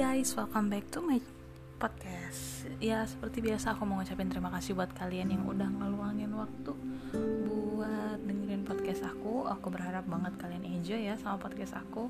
guys, 0.00 0.32
welcome 0.32 0.72
back 0.72 0.88
to 0.88 1.04
my 1.04 1.20
podcast. 1.76 2.64
Ya 2.80 3.04
seperti 3.04 3.44
biasa 3.44 3.76
aku 3.76 3.84
mau 3.84 4.00
ngucapin 4.00 4.32
terima 4.32 4.48
kasih 4.48 4.72
buat 4.72 4.96
kalian 4.96 5.28
yang 5.28 5.44
udah 5.44 5.68
ngeluangin 5.68 6.32
waktu 6.40 6.72
Buat 7.44 8.24
dengerin 8.24 8.64
podcast 8.64 9.04
aku. 9.04 9.44
Aku 9.44 9.68
berharap 9.68 10.08
banget 10.08 10.40
kalian 10.40 10.64
enjoy 10.64 11.04
ya 11.04 11.20
sama 11.20 11.36
podcast 11.36 11.76
aku. 11.76 12.08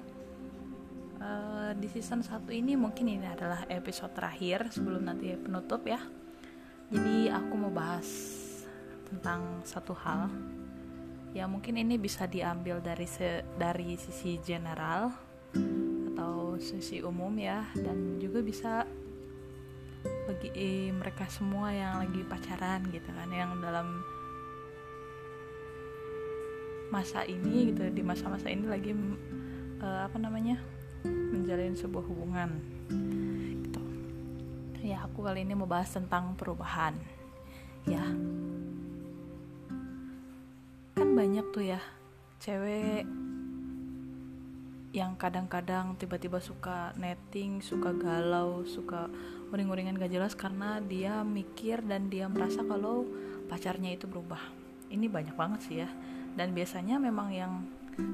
Uh, 1.19 1.75
Di 1.83 1.91
season 1.91 2.23
1 2.23 2.47
ini 2.55 2.79
mungkin 2.79 3.11
ini 3.11 3.27
adalah 3.27 3.67
episode 3.67 4.15
terakhir 4.15 4.71
Sebelum 4.71 5.11
nanti 5.11 5.35
penutup 5.35 5.83
ya. 5.83 5.99
Jadi 6.95 7.27
aku 7.27 7.59
mau 7.59 7.75
bahas 7.75 8.07
tentang 9.11 9.67
satu 9.67 9.99
hal. 9.99 10.31
Ya 11.35 11.51
mungkin 11.51 11.75
ini 11.75 11.99
bisa 11.99 12.31
diambil 12.31 12.79
dari 12.79 13.11
dari 13.59 13.99
sisi 13.99 14.39
general 14.39 15.11
sesi 16.61 17.01
umum 17.01 17.33
ya 17.41 17.65
dan 17.73 18.21
juga 18.21 18.45
bisa 18.45 18.85
bagi 20.29 20.53
eh, 20.55 20.93
mereka 20.93 21.27
semua 21.27 21.73
yang 21.73 22.05
lagi 22.05 22.21
pacaran 22.29 22.85
gitu 22.93 23.11
kan 23.11 23.29
yang 23.33 23.59
dalam 23.59 24.05
masa 26.91 27.23
ini 27.25 27.71
gitu 27.71 27.87
di 27.91 28.03
masa-masa 28.03 28.51
ini 28.51 28.67
lagi 28.67 28.91
uh, 29.79 30.07
apa 30.07 30.19
namanya 30.19 30.59
menjalin 31.07 31.79
sebuah 31.79 32.05
hubungan 32.05 32.51
gitu. 33.63 33.83
Ya 34.83 35.07
aku 35.07 35.23
kali 35.23 35.47
ini 35.47 35.55
mau 35.55 35.71
bahas 35.71 35.89
tentang 35.95 36.35
perubahan. 36.35 36.99
Ya. 37.87 38.03
Kan 40.99 41.09
banyak 41.15 41.47
tuh 41.55 41.65
ya 41.65 41.81
cewek 42.43 43.07
yang 44.91 45.15
kadang-kadang 45.15 45.95
tiba-tiba 45.95 46.43
suka 46.43 46.91
netting, 46.99 47.63
suka 47.63 47.95
galau, 47.95 48.67
suka 48.67 49.07
uring-uringan 49.55 49.95
gak 49.95 50.11
jelas 50.11 50.35
karena 50.35 50.83
dia 50.83 51.23
mikir 51.23 51.79
dan 51.87 52.11
dia 52.11 52.27
merasa 52.27 52.67
kalau 52.67 53.07
pacarnya 53.47 53.95
itu 53.95 54.11
berubah. 54.11 54.43
Ini 54.91 55.07
banyak 55.07 55.39
banget 55.39 55.61
sih 55.63 55.77
ya. 55.87 55.91
Dan 56.35 56.51
biasanya 56.55 56.99
memang 56.99 57.31
yang 57.31 57.53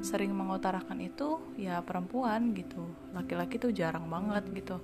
sering 0.04 0.36
mengutarakan 0.36 1.00
itu 1.00 1.40
ya 1.56 1.80
perempuan 1.80 2.52
gitu. 2.52 2.84
Laki-laki 3.16 3.56
tuh 3.56 3.72
jarang 3.72 4.12
banget 4.12 4.44
gitu. 4.52 4.76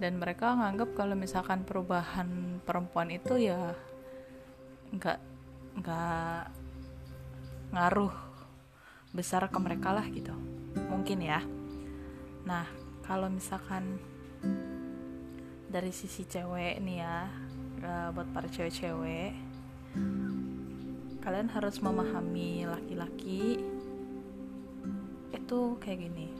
Dan 0.00 0.16
mereka 0.16 0.56
nganggap 0.56 0.96
kalau 0.96 1.12
misalkan 1.12 1.68
perubahan 1.68 2.60
perempuan 2.64 3.12
itu 3.12 3.36
ya 3.36 3.76
nggak 4.96 5.18
nggak 5.84 6.42
ngaruh 7.76 8.14
besar 9.12 9.44
ke 9.52 9.58
mereka 9.60 9.92
lah 9.92 10.06
gitu 10.08 10.57
mungkin 10.86 11.18
ya. 11.18 11.42
Nah 12.46 12.66
kalau 13.02 13.26
misalkan 13.26 13.98
dari 15.68 15.92
sisi 15.92 16.24
cewek 16.24 16.80
nih 16.80 17.02
ya 17.02 17.26
uh, 17.84 18.08
buat 18.14 18.28
para 18.32 18.48
cewek-cewek 18.48 19.32
kalian 21.18 21.48
harus 21.52 21.76
memahami 21.82 22.64
laki-laki 22.64 23.60
itu 25.34 25.60
kayak 25.82 26.08
gini. 26.08 26.30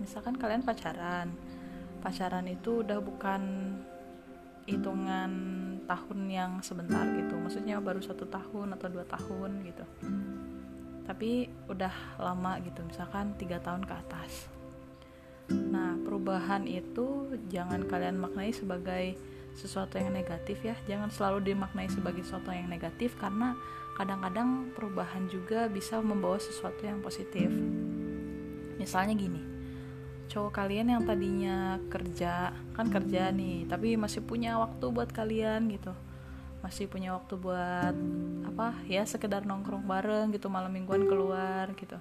Misalkan 0.00 0.34
kalian 0.40 0.64
pacaran 0.66 1.30
pacaran 2.02 2.50
itu 2.50 2.82
udah 2.82 2.98
bukan 2.98 3.42
hitungan 4.66 5.32
tahun 5.86 6.20
yang 6.30 6.52
sebentar 6.62 7.06
gitu. 7.14 7.38
Maksudnya 7.38 7.78
baru 7.78 8.02
satu 8.02 8.26
tahun 8.26 8.74
atau 8.74 8.88
dua 8.90 9.06
tahun 9.06 9.62
gitu 9.66 9.86
tapi 11.12 11.44
udah 11.68 11.92
lama 12.16 12.56
gitu 12.64 12.80
misalkan 12.88 13.36
tiga 13.36 13.60
tahun 13.60 13.84
ke 13.84 13.92
atas. 13.92 14.48
Nah 15.52 16.00
perubahan 16.00 16.64
itu 16.64 17.36
jangan 17.52 17.84
kalian 17.84 18.16
maknai 18.16 18.48
sebagai 18.56 19.20
sesuatu 19.52 20.00
yang 20.00 20.16
negatif 20.16 20.64
ya. 20.64 20.72
Jangan 20.88 21.12
selalu 21.12 21.52
dimaknai 21.52 21.92
sebagai 21.92 22.24
sesuatu 22.24 22.48
yang 22.48 22.72
negatif 22.72 23.12
karena 23.20 23.52
kadang-kadang 24.00 24.72
perubahan 24.72 25.28
juga 25.28 25.68
bisa 25.68 26.00
membawa 26.00 26.40
sesuatu 26.40 26.80
yang 26.80 27.04
positif. 27.04 27.52
Misalnya 28.80 29.12
gini 29.12 29.52
cowok 30.32 30.64
kalian 30.64 30.96
yang 30.96 31.04
tadinya 31.04 31.76
kerja 31.92 32.56
kan 32.72 32.88
kerja 32.88 33.28
nih 33.36 33.68
tapi 33.68 34.00
masih 34.00 34.24
punya 34.24 34.56
waktu 34.56 34.88
buat 34.88 35.12
kalian 35.12 35.68
gitu 35.68 35.92
masih 36.62 36.86
punya 36.86 37.12
waktu 37.18 37.34
buat 37.34 37.94
apa 38.46 38.78
ya 38.86 39.02
sekedar 39.02 39.42
nongkrong 39.42 39.82
bareng 39.82 40.30
gitu 40.30 40.46
malam 40.46 40.70
mingguan 40.70 41.04
keluar 41.10 41.66
gitu. 41.74 41.98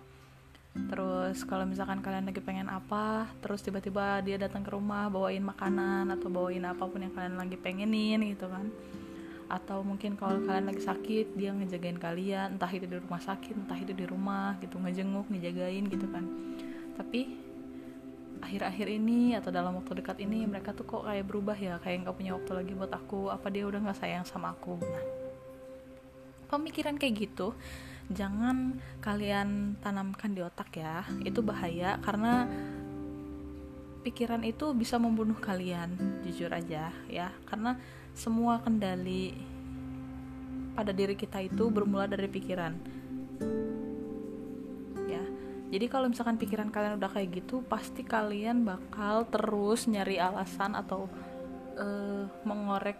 Terus 0.71 1.43
kalau 1.43 1.67
misalkan 1.67 1.99
kalian 1.99 2.31
lagi 2.31 2.39
pengen 2.39 2.71
apa 2.71 3.27
terus 3.43 3.59
tiba-tiba 3.59 4.23
dia 4.23 4.39
datang 4.39 4.63
ke 4.63 4.71
rumah 4.71 5.11
bawain 5.11 5.43
makanan 5.43 6.07
atau 6.15 6.31
bawain 6.31 6.63
apa 6.63 6.87
pun 6.87 7.03
yang 7.03 7.11
kalian 7.11 7.35
lagi 7.35 7.57
pengenin 7.59 8.21
gitu 8.23 8.47
kan. 8.47 8.69
Atau 9.51 9.83
mungkin 9.83 10.15
kalau 10.15 10.39
kalian 10.47 10.71
lagi 10.71 10.79
sakit 10.85 11.35
dia 11.35 11.51
ngejagain 11.51 11.99
kalian 11.99 12.55
entah 12.55 12.71
itu 12.71 12.87
di 12.87 12.95
rumah 13.01 13.19
sakit 13.19 13.67
entah 13.67 13.75
itu 13.75 13.91
di 13.91 14.05
rumah 14.07 14.55
gitu 14.63 14.79
ngejenguk 14.79 15.27
ngejagain 15.27 15.89
gitu 15.89 16.07
kan. 16.07 16.23
Tapi 16.95 17.40
akhir-akhir 18.41 18.87
ini 18.89 19.37
atau 19.37 19.53
dalam 19.53 19.77
waktu 19.77 20.01
dekat 20.01 20.17
ini 20.19 20.43
mereka 20.49 20.73
tuh 20.73 20.83
kok 20.83 21.05
kayak 21.05 21.25
berubah 21.29 21.55
ya 21.55 21.77
kayak 21.79 22.03
nggak 22.05 22.15
punya 22.17 22.31
waktu 22.35 22.51
lagi 22.57 22.71
buat 22.75 22.91
aku. 22.91 23.29
Apa 23.29 23.47
dia 23.53 23.63
udah 23.69 23.79
nggak 23.79 23.99
sayang 24.01 24.25
sama 24.25 24.51
aku? 24.51 24.81
Nah 24.81 25.05
pemikiran 26.51 26.99
kayak 26.99 27.31
gitu 27.31 27.55
jangan 28.11 28.75
kalian 28.99 29.79
tanamkan 29.79 30.35
di 30.35 30.43
otak 30.43 30.75
ya. 30.75 31.07
Itu 31.23 31.39
bahaya 31.39 31.95
karena 32.03 32.43
pikiran 34.03 34.43
itu 34.43 34.75
bisa 34.75 34.99
membunuh 34.99 35.39
kalian 35.39 35.95
jujur 36.27 36.51
aja 36.51 36.91
ya. 37.07 37.31
Karena 37.47 37.79
semua 38.11 38.59
kendali 38.59 39.31
pada 40.75 40.91
diri 40.91 41.15
kita 41.15 41.39
itu 41.39 41.71
bermula 41.71 42.07
dari 42.07 42.27
pikiran 42.27 43.00
jadi 45.71 45.87
kalau 45.87 46.11
misalkan 46.11 46.35
pikiran 46.35 46.67
kalian 46.67 46.99
udah 46.99 47.07
kayak 47.07 47.41
gitu 47.41 47.63
pasti 47.63 48.03
kalian 48.03 48.67
bakal 48.67 49.23
terus 49.31 49.87
nyari 49.87 50.19
alasan 50.19 50.75
atau 50.75 51.07
uh, 51.79 52.27
mengorek 52.43 52.99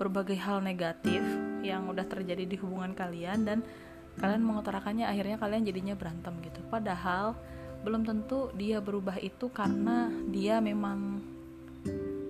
berbagai 0.00 0.40
hal 0.40 0.64
negatif 0.64 1.20
yang 1.60 1.84
udah 1.86 2.08
terjadi 2.08 2.48
di 2.48 2.56
hubungan 2.56 2.96
kalian 2.96 3.44
dan 3.44 3.58
kalian 4.16 4.40
mengutarakannya 4.40 5.04
akhirnya 5.04 5.36
kalian 5.36 5.68
jadinya 5.68 5.94
berantem 5.94 6.32
gitu. 6.40 6.64
Padahal 6.72 7.36
belum 7.84 8.08
tentu 8.08 8.48
dia 8.56 8.80
berubah 8.80 9.20
itu 9.20 9.52
karena 9.52 10.08
dia 10.32 10.64
memang 10.64 11.20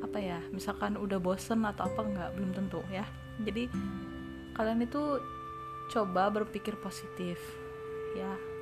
apa 0.02 0.18
ya 0.18 0.42
misalkan 0.50 0.98
udah 0.98 1.22
bosen 1.22 1.62
atau 1.62 1.86
apa 1.86 2.02
enggak 2.02 2.30
belum 2.34 2.50
tentu 2.50 2.82
ya. 2.90 3.06
Jadi 3.46 3.70
kalian 4.58 4.82
itu 4.82 5.22
coba 5.94 6.34
berpikir 6.34 6.74
positif 6.82 7.38
ya 8.18 8.53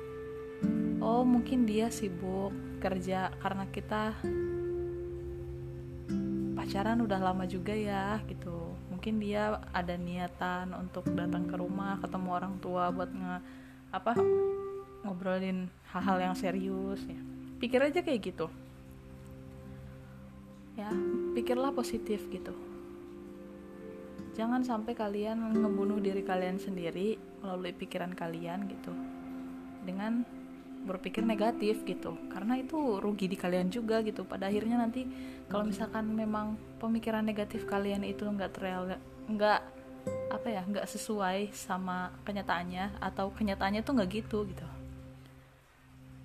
oh 1.03 1.27
mungkin 1.27 1.67
dia 1.67 1.91
sibuk 1.91 2.55
kerja 2.79 3.27
karena 3.43 3.67
kita 3.67 4.15
pacaran 6.55 7.03
udah 7.03 7.19
lama 7.19 7.43
juga 7.43 7.75
ya 7.75 8.23
gitu. 8.23 8.71
Mungkin 8.87 9.19
dia 9.19 9.59
ada 9.75 9.99
niatan 9.99 10.71
untuk 10.79 11.03
datang 11.11 11.43
ke 11.43 11.59
rumah 11.59 11.99
ketemu 11.99 12.29
orang 12.31 12.55
tua 12.63 12.87
buat 12.87 13.11
nge 13.11 13.35
apa 13.91 14.15
ngobrolin 15.03 15.67
hal-hal 15.91 16.31
yang 16.31 16.35
serius 16.39 17.03
ya. 17.03 17.19
Pikir 17.59 17.83
aja 17.83 17.99
kayak 17.99 18.23
gitu. 18.23 18.47
Ya 20.79 20.87
pikirlah 21.35 21.75
positif 21.75 22.23
gitu. 22.31 22.55
Jangan 24.33 24.63
sampai 24.65 24.95
kalian 24.95 25.51
ngebunuh 25.51 25.99
diri 25.99 26.23
kalian 26.23 26.57
sendiri 26.57 27.19
melalui 27.43 27.75
pikiran 27.75 28.15
kalian 28.15 28.65
gitu. 28.71 28.95
Dengan 29.83 30.23
berpikir 30.83 31.23
negatif 31.23 31.81
gitu. 31.87 32.15
Karena 32.29 32.59
itu 32.59 32.99
rugi 32.99 33.31
di 33.31 33.37
kalian 33.39 33.71
juga 33.71 34.03
gitu. 34.03 34.27
Pada 34.27 34.51
akhirnya 34.51 34.77
nanti 34.79 35.07
kalau 35.47 35.67
misalkan 35.67 36.11
memang 36.11 36.59
pemikiran 36.77 37.23
negatif 37.23 37.65
kalian 37.65 38.03
itu 38.03 38.23
nggak 38.23 38.51
terreal 38.55 38.99
nggak 39.23 39.61
apa 40.27 40.47
ya 40.51 40.61
nggak 40.67 40.83
sesuai 40.83 41.55
sama 41.55 42.11
kenyataannya 42.27 42.99
atau 42.99 43.31
kenyataannya 43.31 43.81
tuh 43.81 43.93
nggak 43.95 44.09
gitu 44.11 44.43
gitu. 44.47 44.67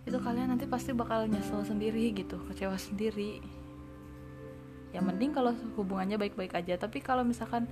Itu 0.08 0.18
kalian 0.18 0.50
nanti 0.50 0.66
pasti 0.66 0.90
bakal 0.90 1.30
nyesel 1.30 1.62
sendiri 1.62 2.10
gitu 2.12 2.42
kecewa 2.50 2.74
sendiri. 2.74 3.38
Yang 4.90 5.04
mending 5.04 5.30
kalau 5.36 5.52
hubungannya 5.76 6.16
baik-baik 6.16 6.56
aja. 6.56 6.80
Tapi 6.80 6.98
kalau 7.04 7.22
misalkan 7.22 7.68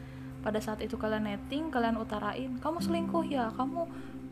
pada 0.46 0.62
saat 0.62 0.78
itu 0.78 0.94
kalian 0.94 1.26
netting 1.26 1.74
kalian 1.74 1.98
utarain 1.98 2.54
kamu 2.62 2.78
selingkuh 2.78 3.26
ya 3.26 3.50
kamu 3.58 3.82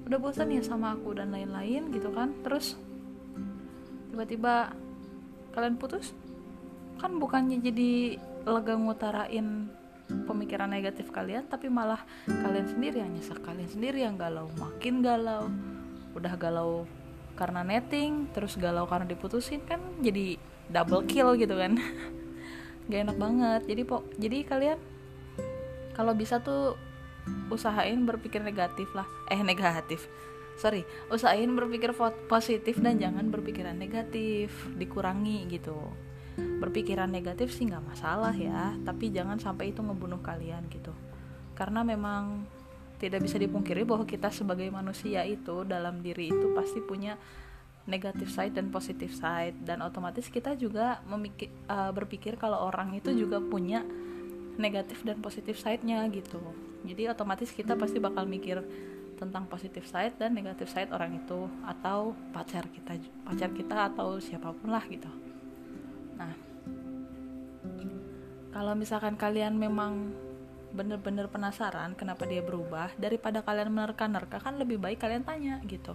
udah 0.04 0.18
bosan 0.20 0.52
ya 0.52 0.60
sama 0.60 0.92
aku 0.92 1.16
dan 1.16 1.32
lain-lain 1.32 1.88
gitu 1.92 2.12
kan. 2.12 2.32
Terus 2.44 2.76
tiba-tiba 4.12 4.76
kalian 5.56 5.80
putus? 5.80 6.12
Kan 7.00 7.16
bukannya 7.18 7.60
jadi 7.64 8.20
lega 8.44 8.76
ngutarain 8.76 9.72
pemikiran 10.04 10.68
negatif 10.68 11.08
kalian 11.08 11.48
tapi 11.48 11.72
malah 11.72 12.04
kalian 12.28 12.68
sendiri 12.68 13.00
yang 13.00 13.12
nyesek. 13.16 13.40
Kalian 13.40 13.70
sendiri 13.72 14.04
yang 14.04 14.20
galau 14.20 14.52
makin 14.60 15.00
galau. 15.00 15.48
Udah 16.12 16.36
galau 16.36 16.84
karena 17.34 17.66
netting 17.66 18.30
terus 18.30 18.54
galau 18.54 18.86
karena 18.86 19.10
diputusin 19.10 19.64
kan 19.66 19.82
jadi 20.04 20.36
double 20.68 21.08
kill 21.08 21.34
gitu 21.40 21.56
kan. 21.56 21.80
Gak 22.92 23.08
enak 23.08 23.16
banget. 23.16 23.60
Jadi 23.64 23.82
po 23.88 24.04
jadi 24.20 24.44
kalian 24.44 24.78
kalau 25.96 26.12
bisa 26.12 26.42
tuh 26.44 26.76
usahain 27.49 28.00
berpikir 28.05 28.41
negatif 28.44 28.93
lah. 28.93 29.09
Eh 29.29 29.41
negatif. 29.41 30.06
Sorry. 30.61 30.87
Usahain 31.11 31.50
berpikir 31.50 31.91
positif 32.31 32.79
dan 32.79 33.00
jangan 33.00 33.29
berpikiran 33.29 33.75
negatif. 33.75 34.53
Dikurangi 34.76 35.49
gitu. 35.50 35.76
Berpikiran 36.37 37.11
negatif 37.11 37.55
sih 37.55 37.67
nggak 37.67 37.85
masalah 37.85 38.35
ya. 38.35 38.75
Tapi 38.82 39.11
jangan 39.11 39.41
sampai 39.41 39.75
itu 39.75 39.81
ngebunuh 39.82 40.23
kalian 40.23 40.67
gitu. 40.71 40.93
Karena 41.55 41.82
memang 41.82 42.47
tidak 42.99 43.26
bisa 43.26 43.37
dipungkiri 43.37 43.82
bahwa 43.85 44.06
kita 44.06 44.31
sebagai 44.31 44.71
manusia 44.71 45.26
itu 45.26 45.67
dalam 45.67 46.00
diri 46.00 46.31
itu 46.31 46.55
pasti 46.55 46.79
punya 46.81 47.19
negatif 47.85 48.32
side 48.32 48.56
dan 48.56 48.71
positif 48.71 49.12
side. 49.12 49.59
Dan 49.62 49.82
otomatis 49.82 50.31
kita 50.31 50.55
juga 50.56 51.03
memikir, 51.11 51.50
uh, 51.69 51.91
berpikir 51.91 52.38
kalau 52.38 52.71
orang 52.71 52.94
itu 52.97 53.11
juga 53.12 53.43
punya 53.43 53.82
negatif 54.55 55.03
dan 55.03 55.19
positif 55.19 55.59
side-nya 55.59 56.06
gitu 56.15 56.38
jadi 56.84 57.16
otomatis 57.16 57.48
kita 57.50 57.75
pasti 57.75 57.96
bakal 57.96 58.28
mikir 58.28 58.60
tentang 59.16 59.48
positif 59.48 59.88
side 59.88 60.20
dan 60.20 60.36
negatif 60.36 60.69
side 60.69 60.92
orang 60.92 61.16
itu 61.16 61.48
atau 61.64 62.12
pacar 62.34 62.69
kita 62.69 63.00
pacar 63.25 63.50
kita 63.56 63.76
atau 63.88 64.20
siapa 64.20 64.52
pun 64.52 64.69
lah 64.69 64.84
gitu. 64.90 65.08
Nah 66.20 66.34
kalau 68.52 68.76
misalkan 68.76 69.16
kalian 69.19 69.56
memang 69.56 70.12
bener-bener 70.75 71.31
penasaran 71.31 71.94
kenapa 71.94 72.26
dia 72.26 72.42
berubah 72.42 72.90
daripada 72.98 73.40
kalian 73.40 73.70
menerka-nerka 73.70 74.42
kan 74.42 74.58
lebih 74.58 74.82
baik 74.82 74.98
kalian 74.98 75.22
tanya 75.22 75.62
gitu 75.70 75.94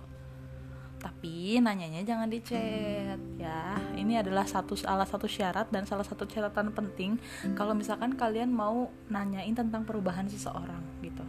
tapi 0.99 1.57
nanyanya 1.63 2.03
jangan 2.03 2.27
di 2.27 2.43
chat 2.43 3.19
ya. 3.39 3.79
Ini 3.95 4.19
adalah 4.19 4.43
satu 4.43 4.75
salah 4.75 5.07
satu 5.07 5.25
syarat 5.25 5.71
dan 5.71 5.87
salah 5.87 6.03
satu 6.03 6.27
catatan 6.27 6.75
penting 6.75 7.15
kalau 7.55 7.71
misalkan 7.71 8.19
kalian 8.19 8.51
mau 8.51 8.91
nanyain 9.07 9.55
tentang 9.55 9.87
perubahan 9.87 10.27
seseorang 10.27 10.83
gitu. 10.99 11.23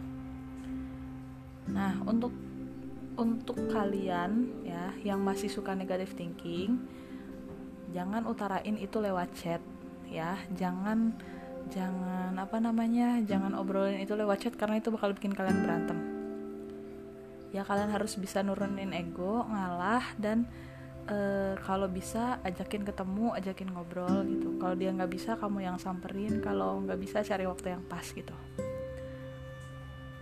Nah 1.71 1.95
untuk 2.03 2.35
untuk 3.15 3.55
kalian 3.71 4.63
ya 4.67 4.91
yang 5.07 5.23
masih 5.23 5.47
suka 5.47 5.71
negative 5.71 6.11
thinking 6.19 6.83
jangan 7.95 8.27
utarain 8.27 8.75
itu 8.75 8.99
lewat 8.99 9.31
chat 9.39 9.63
ya. 10.11 10.35
Jangan 10.51 11.15
jangan 11.71 12.35
apa 12.35 12.59
namanya 12.59 13.23
jangan 13.23 13.55
obrolin 13.55 14.03
itu 14.03 14.11
lewat 14.19 14.43
chat 14.43 14.53
karena 14.59 14.83
itu 14.83 14.91
bakal 14.91 15.15
bikin 15.15 15.31
kalian 15.31 15.63
berantem 15.63 16.10
ya 17.51 17.67
kalian 17.67 17.91
harus 17.91 18.15
bisa 18.15 18.39
nurunin 18.43 18.95
ego 18.95 19.43
ngalah 19.47 20.15
dan 20.15 20.47
e, 21.07 21.17
kalau 21.59 21.91
bisa 21.91 22.39
ajakin 22.47 22.87
ketemu 22.87 23.35
ajakin 23.35 23.69
ngobrol 23.75 24.23
gitu. 24.27 24.55
Kalau 24.57 24.75
dia 24.75 24.91
nggak 24.95 25.11
bisa 25.11 25.35
kamu 25.35 25.67
yang 25.67 25.77
samperin. 25.79 26.39
Kalau 26.39 26.79
nggak 26.83 26.99
bisa 26.99 27.23
cari 27.23 27.43
waktu 27.43 27.75
yang 27.75 27.83
pas 27.85 28.07
gitu. 28.07 28.35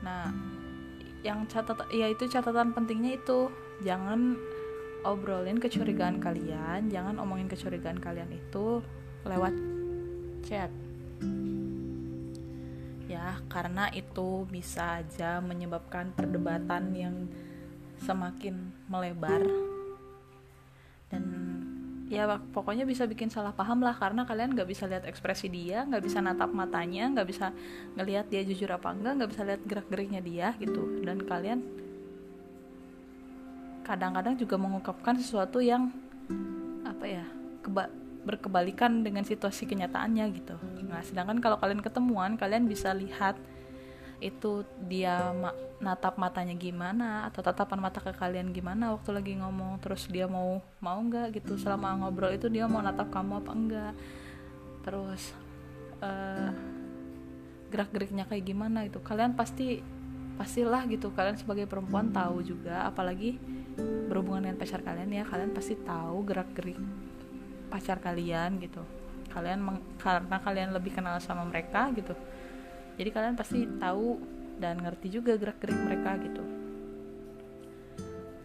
Nah 0.02 0.34
yang 1.22 1.46
catatan 1.52 1.86
ya 1.94 2.10
itu 2.10 2.26
catatan 2.26 2.74
pentingnya 2.74 3.18
itu. 3.22 3.54
Jangan 3.80 4.36
obrolin 5.04 5.60
kecurigaan 5.60 6.20
kalian 6.20 6.92
jangan 6.92 7.16
omongin 7.24 7.48
kecurigaan 7.48 8.00
kalian 8.00 8.28
itu 8.36 8.84
lewat 9.24 9.56
chat 10.44 10.72
karena 13.52 13.92
itu 13.94 14.48
bisa 14.50 15.04
aja 15.04 15.44
menyebabkan 15.44 16.14
perdebatan 16.16 16.96
yang 16.96 17.16
semakin 18.02 18.72
melebar. 18.88 19.44
Dan 21.10 21.24
ya 22.10 22.26
pokoknya 22.26 22.90
bisa 22.90 23.06
bikin 23.06 23.30
salah 23.30 23.54
paham 23.54 23.86
lah 23.86 23.94
karena 23.94 24.26
kalian 24.26 24.58
nggak 24.58 24.70
bisa 24.70 24.90
lihat 24.90 25.06
ekspresi 25.06 25.46
dia 25.46 25.86
nggak 25.86 26.02
bisa 26.02 26.18
natap 26.26 26.50
matanya 26.50 27.06
nggak 27.14 27.28
bisa 27.30 27.54
ngelihat 27.94 28.26
dia 28.34 28.42
jujur 28.42 28.66
apa 28.74 28.90
enggak 28.90 29.14
nggak 29.22 29.30
bisa 29.30 29.42
lihat 29.46 29.62
gerak 29.66 29.88
geriknya 29.90 30.22
dia 30.22 30.48
gitu. 30.58 31.06
Dan 31.06 31.22
kalian 31.26 31.60
kadang-kadang 33.86 34.38
juga 34.38 34.56
mengungkapkan 34.58 35.18
sesuatu 35.18 35.62
yang 35.62 35.90
apa 36.86 37.06
ya 37.06 37.26
keba 37.66 37.90
berkebalikan 38.30 39.02
dengan 39.02 39.26
situasi 39.26 39.66
kenyataannya 39.66 40.26
gitu. 40.38 40.54
Nah, 40.86 41.02
sedangkan 41.02 41.42
kalau 41.42 41.58
kalian 41.58 41.82
ketemuan, 41.82 42.38
kalian 42.38 42.70
bisa 42.70 42.94
lihat 42.94 43.34
itu 44.22 44.68
dia 44.86 45.32
ma 45.34 45.56
natap 45.80 46.20
matanya 46.20 46.52
gimana 46.60 47.24
atau 47.32 47.40
tatapan 47.40 47.80
mata 47.80 48.04
ke 48.04 48.12
kalian 48.12 48.52
gimana 48.52 48.92
waktu 48.92 49.16
lagi 49.16 49.34
ngomong 49.40 49.80
terus 49.80 50.12
dia 50.12 50.30
mau 50.30 50.62
mau 50.78 51.00
nggak 51.02 51.42
gitu? 51.42 51.58
Selama 51.58 51.98
ngobrol 52.06 52.36
itu 52.36 52.52
dia 52.52 52.70
mau 52.70 52.84
natap 52.84 53.10
kamu 53.10 53.42
apa 53.42 53.52
enggak? 53.56 53.94
Terus 54.84 55.34
uh, 56.04 56.52
gerak 57.72 57.90
geriknya 57.96 58.28
kayak 58.30 58.44
gimana 58.46 58.86
itu 58.86 59.00
kalian 59.02 59.34
pasti 59.34 59.80
pastilah 60.36 60.88
gitu 60.88 61.12
kalian 61.12 61.36
sebagai 61.36 61.68
perempuan 61.68 62.16
tahu 62.16 62.40
juga 62.42 62.88
apalagi 62.88 63.36
berhubungan 64.08 64.50
dengan 64.50 64.58
pacar 64.58 64.82
kalian 64.82 65.12
ya 65.12 65.24
kalian 65.28 65.52
pasti 65.52 65.76
tahu 65.80 66.24
gerak 66.24 66.50
gerik 66.56 66.80
pacar 67.70 68.02
kalian 68.02 68.58
gitu. 68.60 68.82
Kalian 69.30 69.62
karena 70.02 70.38
kalian 70.42 70.74
lebih 70.74 70.98
kenal 70.98 71.22
sama 71.22 71.46
mereka 71.46 71.94
gitu. 71.94 72.18
Jadi 72.98 73.10
kalian 73.14 73.38
pasti 73.38 73.64
tahu 73.80 74.20
dan 74.60 74.82
ngerti 74.84 75.08
juga 75.08 75.40
gerak 75.40 75.62
gerik 75.64 75.80
mereka 75.80 76.20
gitu. 76.20 76.44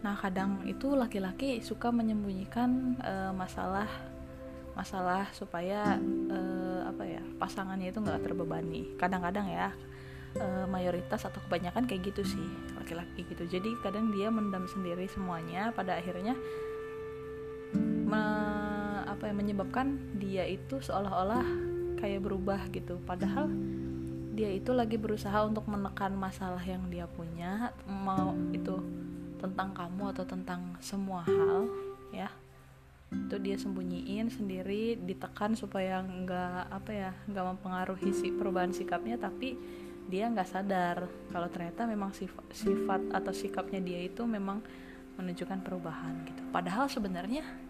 Nah 0.05 0.15
kadang 0.21 0.61
itu 0.69 0.93
laki-laki 0.93 1.59
suka 1.65 1.89
menyembunyikan 1.89 2.95
uh, 3.01 3.33
masalah 3.33 3.89
masalah 4.77 5.27
supaya 5.33 5.97
uh, 6.29 6.85
apa 6.85 7.03
ya 7.03 7.23
pasangannya 7.41 7.89
itu 7.89 7.99
nggak 7.99 8.21
terbebani. 8.21 8.95
Kadang-kadang 8.95 9.49
ya 9.49 9.73
uh, 10.37 10.65
mayoritas 10.69 11.25
atau 11.25 11.41
kebanyakan 11.49 11.89
kayak 11.89 12.13
gitu 12.13 12.23
sih 12.23 12.47
laki-laki 12.77 13.25
gitu. 13.27 13.43
Jadi 13.49 13.73
kadang 13.81 14.13
dia 14.13 14.29
mendam 14.29 14.69
sendiri 14.69 15.09
semuanya 15.09 15.73
pada 15.73 15.97
akhirnya 15.97 16.37
apa 19.15 19.31
yang 19.31 19.39
menyebabkan 19.39 19.95
dia 20.19 20.43
itu 20.43 20.83
seolah-olah 20.83 21.47
kayak 21.95 22.21
berubah 22.27 22.67
gitu. 22.75 22.99
Padahal 23.07 23.47
dia 24.35 24.51
itu 24.51 24.75
lagi 24.75 24.99
berusaha 24.99 25.47
untuk 25.47 25.63
menekan 25.71 26.11
masalah 26.19 26.59
yang 26.59 26.91
dia 26.91 27.07
punya 27.07 27.71
mau 27.87 28.35
itu 28.51 28.83
tentang 29.39 29.71
kamu 29.71 30.11
atau 30.11 30.27
tentang 30.27 30.75
semua 30.83 31.23
hal 31.23 31.71
ya. 32.11 32.27
Itu 33.15 33.39
dia 33.39 33.55
sembunyiin 33.55 34.27
sendiri 34.27 34.99
ditekan 34.99 35.55
supaya 35.55 36.03
nggak 36.03 36.61
apa 36.67 36.91
ya 36.91 37.11
nggak 37.31 37.45
mempengaruhi 37.55 38.11
si 38.11 38.35
perubahan 38.35 38.75
sikapnya 38.75 39.15
tapi 39.15 39.55
dia 40.05 40.29
nggak 40.29 40.49
sadar 40.51 41.07
kalau 41.31 41.49
ternyata 41.49 41.87
memang 41.89 42.13
sifat, 42.13 42.45
sifat 42.53 43.01
atau 43.09 43.33
sikapnya 43.33 43.81
dia 43.81 44.03
itu 44.05 44.21
memang 44.27 44.61
menunjukkan 45.15 45.63
perubahan 45.63 46.27
gitu. 46.27 46.43
Padahal 46.51 46.91
sebenarnya 46.91 47.64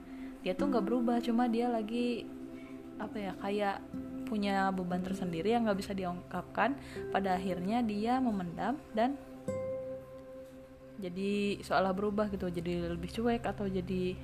dia 0.46 0.54
tuh 0.54 0.70
nggak 0.70 0.86
berubah 0.86 1.18
cuma 1.26 1.50
dia 1.50 1.66
lagi 1.66 2.30
apa 3.02 3.18
ya 3.18 3.34
kayak 3.42 3.82
punya 4.30 4.70
beban 4.70 5.02
tersendiri 5.02 5.58
yang 5.58 5.66
nggak 5.66 5.80
bisa 5.82 5.98
diungkapkan. 5.98 6.78
Pada 7.10 7.34
akhirnya 7.34 7.82
dia 7.82 8.22
memendam 8.22 8.78
dan 8.94 9.18
jadi 11.02 11.60
seolah 11.66 11.92
berubah 11.92 12.30
gitu 12.30 12.48
jadi 12.48 12.94
lebih 12.94 13.10
cuek 13.10 13.44
atau 13.44 13.66
jadi 13.68 14.16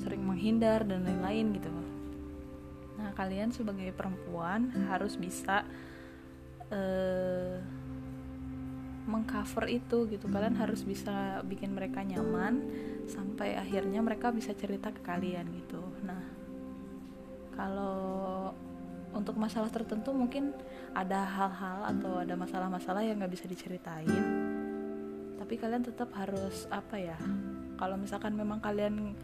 sering 0.00 0.22
menghindar 0.22 0.86
dan 0.86 1.02
lain-lain 1.02 1.50
gitu. 1.58 1.70
Nah 2.94 3.10
kalian 3.18 3.50
sebagai 3.50 3.90
perempuan 3.90 4.70
harus 4.86 5.18
bisa 5.18 5.66
uh, 6.70 7.58
mengcover 9.04 9.66
itu 9.66 10.08
gitu. 10.08 10.30
Kalian 10.30 10.56
harus 10.56 10.86
bisa 10.86 11.42
bikin 11.44 11.76
mereka 11.76 12.00
nyaman 12.00 12.64
sampai 13.08 13.56
akhirnya 13.56 14.00
mereka 14.00 14.32
bisa 14.32 14.52
cerita 14.56 14.90
ke 14.90 15.00
kalian 15.04 15.46
gitu. 15.64 15.80
Nah 16.04 16.22
kalau 17.54 18.50
untuk 19.14 19.38
masalah 19.38 19.70
tertentu 19.70 20.10
mungkin 20.10 20.50
ada 20.90 21.22
hal-hal 21.22 21.86
atau 21.94 22.18
ada 22.18 22.34
masalah-masalah 22.34 23.06
yang 23.06 23.22
nggak 23.22 23.34
bisa 23.34 23.46
diceritain. 23.46 24.24
Tapi 25.38 25.54
kalian 25.60 25.86
tetap 25.86 26.10
harus 26.18 26.66
apa 26.72 26.98
ya 26.98 27.18
kalau 27.78 27.94
misalkan 27.98 28.34
memang 28.34 28.58
kalian 28.58 29.14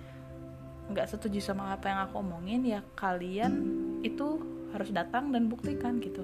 nggak 0.90 1.06
setuju 1.06 1.38
sama 1.38 1.74
apa 1.74 1.86
yang 1.86 2.00
aku 2.02 2.18
omongin 2.18 2.66
ya 2.66 2.82
kalian 2.98 3.52
itu 4.02 4.42
harus 4.74 4.90
datang 4.94 5.30
dan 5.34 5.50
buktikan 5.50 5.98
gitu. 5.98 6.22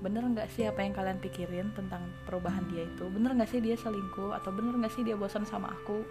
Bener 0.00 0.24
nggak 0.28 0.52
sih 0.52 0.68
apa 0.68 0.84
yang 0.84 0.92
kalian 0.92 1.18
pikirin 1.20 1.72
tentang 1.72 2.04
perubahan 2.28 2.64
dia 2.68 2.84
itu? 2.84 3.08
Bener 3.08 3.32
nggak 3.32 3.48
sih 3.48 3.60
dia 3.64 3.76
selingkuh? 3.80 4.36
Atau 4.36 4.52
bener 4.52 4.76
nggak 4.76 4.92
sih 4.92 5.04
dia 5.04 5.16
bosan 5.16 5.48
sama 5.48 5.72
aku 5.72 6.04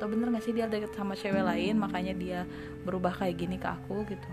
atau 0.00 0.08
bener 0.08 0.32
nggak 0.32 0.40
sih 0.48 0.56
dia 0.56 0.64
deket 0.64 0.96
sama 0.96 1.12
cewek 1.12 1.44
lain 1.44 1.76
makanya 1.76 2.16
dia 2.16 2.40
berubah 2.88 3.12
kayak 3.20 3.36
gini 3.36 3.60
ke 3.60 3.68
aku 3.68 4.08
gitu. 4.08 4.32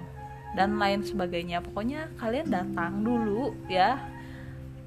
Dan 0.56 0.80
lain 0.80 1.04
sebagainya. 1.04 1.60
Pokoknya 1.60 2.08
kalian 2.16 2.48
datang 2.48 3.04
dulu 3.04 3.52
ya 3.68 4.00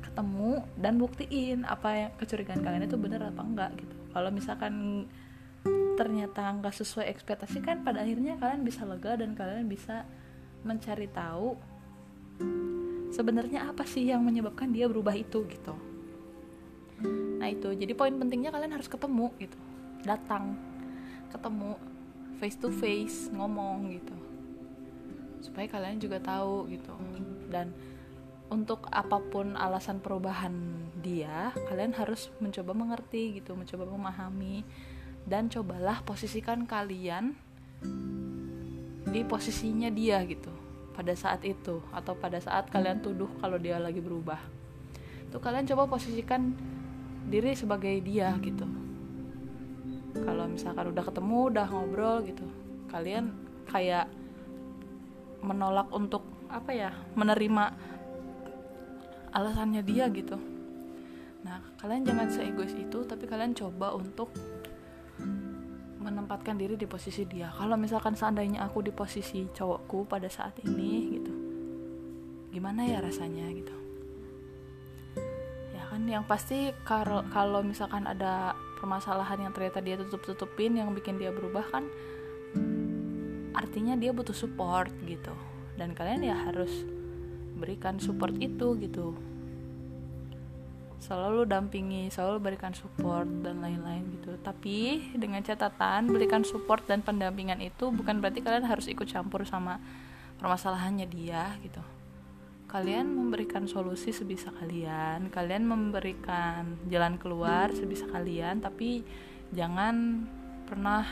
ketemu 0.00 0.64
dan 0.80 0.96
buktiin 0.96 1.68
apa 1.68 2.08
yang 2.08 2.10
kecurigaan 2.16 2.64
kalian 2.64 2.88
itu 2.88 2.96
bener 2.96 3.28
apa 3.28 3.44
enggak 3.44 3.70
gitu. 3.76 3.92
Kalau 4.16 4.32
misalkan 4.32 5.04
ternyata 6.00 6.48
nggak 6.48 6.72
sesuai 6.80 7.12
ekspektasi 7.12 7.60
kan 7.60 7.84
pada 7.84 8.00
akhirnya 8.00 8.40
kalian 8.40 8.64
bisa 8.64 8.88
lega 8.88 9.20
dan 9.20 9.36
kalian 9.36 9.68
bisa 9.68 10.08
mencari 10.64 11.12
tahu 11.12 11.60
sebenarnya 13.12 13.68
apa 13.68 13.84
sih 13.84 14.08
yang 14.08 14.24
menyebabkan 14.24 14.72
dia 14.72 14.88
berubah 14.88 15.12
itu 15.12 15.44
gitu. 15.44 15.76
Nah 17.36 17.52
itu. 17.52 17.68
Jadi 17.76 17.92
poin 17.92 18.16
pentingnya 18.16 18.48
kalian 18.48 18.80
harus 18.80 18.88
ketemu 18.88 19.28
gitu. 19.36 19.60
Datang 20.08 20.69
ketemu 21.30 21.78
face 22.42 22.58
to 22.58 22.68
face 22.74 23.30
ngomong 23.30 23.94
gitu. 23.94 24.16
Supaya 25.40 25.70
kalian 25.70 26.02
juga 26.02 26.18
tahu 26.18 26.68
gitu. 26.72 26.92
Dan 27.48 27.72
untuk 28.50 28.90
apa 28.90 29.22
pun 29.22 29.54
alasan 29.54 30.02
perubahan 30.02 30.52
dia 31.00 31.54
kalian 31.70 31.94
harus 31.94 32.34
mencoba 32.42 32.74
mengerti 32.74 33.38
gitu 33.38 33.54
mencoba 33.54 33.86
memahami. 33.86 34.66
Dan 35.20 35.52
cobalah 35.52 36.00
posisikan 36.02 36.64
kalian 36.64 37.36
di 39.10 39.20
posisinya 39.26 39.92
dia 39.92 40.24
gitu 40.24 40.50
pada 40.96 41.12
saat 41.12 41.44
itu. 41.44 41.84
Atau 41.92 42.16
pada 42.16 42.40
saat 42.40 42.72
kalian 42.72 43.04
tuduh 43.04 43.30
kalau 43.38 43.60
dia 43.60 43.76
lagi 43.76 44.00
berubah. 44.02 44.40
Itu 45.28 45.38
kalian 45.38 45.68
coba 45.68 45.86
posisikan 45.86 46.56
diri 47.30 47.54
sebagai 47.54 47.94
dia 48.02 48.34
gitu 48.42 48.79
kalau 50.14 50.44
misalkan 50.50 50.90
udah 50.90 51.04
ketemu 51.06 51.38
udah 51.54 51.66
ngobrol 51.70 52.16
gitu 52.26 52.44
kalian 52.90 53.30
kayak 53.70 54.10
menolak 55.40 55.88
untuk 55.94 56.26
apa 56.50 56.70
ya 56.74 56.90
menerima 57.14 57.72
alasannya 59.30 59.82
dia 59.86 60.10
gitu. 60.10 60.36
Nah 61.46 61.62
kalian 61.78 62.02
jangan 62.02 62.28
seegois 62.28 62.74
itu 62.74 63.06
tapi 63.06 63.24
kalian 63.30 63.54
coba 63.54 63.94
untuk 63.94 64.34
menempatkan 66.00 66.58
diri 66.58 66.74
di 66.74 66.90
posisi 66.90 67.22
dia. 67.24 67.54
Kalau 67.54 67.78
misalkan 67.78 68.18
seandainya 68.18 68.66
aku 68.66 68.82
di 68.82 68.90
posisi 68.90 69.46
cowokku 69.46 70.10
pada 70.10 70.26
saat 70.26 70.58
ini 70.66 70.92
gitu 71.14 71.32
gimana 72.50 72.82
ya 72.82 72.98
rasanya 72.98 73.46
gitu? 73.54 73.76
Ya 75.70 75.86
kan 75.86 76.02
yang 76.10 76.26
pasti 76.26 76.74
kalau 76.82 77.62
misalkan 77.62 78.10
ada 78.10 78.58
permasalahan 78.80 79.44
yang 79.44 79.52
ternyata 79.52 79.84
dia 79.84 80.00
tutup 80.00 80.24
tutupin 80.24 80.72
yang 80.72 80.88
bikin 80.96 81.20
dia 81.20 81.28
berubah 81.28 81.68
kan 81.68 81.84
artinya 83.52 83.94
dia 83.94 84.10
butuh 84.10 84.32
support 84.32 84.88
gitu. 85.04 85.30
Dan 85.76 85.92
kalian 85.92 86.24
ya 86.24 86.36
harus 86.48 86.72
berikan 87.60 88.00
support 88.00 88.32
itu 88.40 88.74
gitu. 88.80 89.12
Selalu 91.00 91.48
dampingi 91.48 92.08
selalu 92.08 92.52
berikan 92.52 92.72
support 92.72 93.28
dan 93.44 93.60
lain-lain 93.60 94.04
gitu. 94.16 94.40
Tapi 94.40 95.12
dengan 95.12 95.44
catatan 95.44 96.08
berikan 96.08 96.40
support 96.40 96.88
dan 96.88 97.04
pendampingan 97.04 97.60
itu 97.60 97.92
bukan 97.92 98.24
berarti 98.24 98.40
kalian 98.40 98.64
harus 98.64 98.88
ikut 98.88 99.08
campur 99.08 99.44
sama 99.44 99.76
permasalahannya 100.40 101.04
dia 101.04 101.52
gitu 101.60 101.99
kalian 102.70 103.10
memberikan 103.10 103.66
solusi 103.66 104.14
sebisa 104.14 104.54
kalian 104.54 105.26
kalian 105.34 105.66
memberikan 105.66 106.78
jalan 106.86 107.18
keluar 107.18 107.74
sebisa 107.74 108.06
kalian 108.06 108.62
tapi 108.62 109.02
jangan 109.50 110.22
pernah 110.70 111.02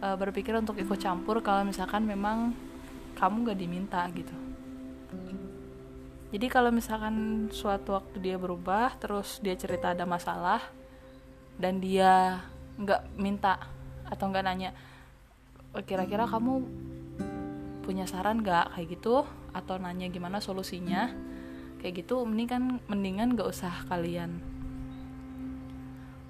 uh, 0.00 0.16
berpikir 0.16 0.56
untuk 0.56 0.80
ikut 0.80 0.96
campur 0.96 1.44
kalau 1.44 1.68
misalkan 1.68 2.08
memang 2.08 2.56
kamu 3.20 3.52
gak 3.52 3.60
diminta 3.60 4.00
gitu. 4.16 4.32
Jadi 6.30 6.46
kalau 6.46 6.70
misalkan 6.70 7.50
suatu 7.50 7.98
waktu 7.98 8.16
dia 8.22 8.40
berubah 8.40 8.96
terus 8.96 9.42
dia 9.44 9.52
cerita 9.58 9.92
ada 9.92 10.06
masalah 10.06 10.62
dan 11.58 11.82
dia 11.82 12.38
nggak 12.78 13.18
minta 13.18 13.58
atau 14.06 14.30
nggak 14.30 14.44
nanya 14.46 14.70
kira-kira 15.84 16.30
kamu 16.30 16.62
punya 17.82 18.06
saran 18.06 18.46
nggak? 18.46 18.78
Kayak 18.78 18.88
gitu 18.94 19.26
atau 19.52 19.78
nanya 19.78 20.06
gimana 20.08 20.38
solusinya 20.38 21.10
kayak 21.80 22.04
gitu 22.04 22.22
mendingan 22.28 22.78
mendingan 22.86 23.34
nggak 23.34 23.48
usah 23.48 23.72
kalian 23.88 24.38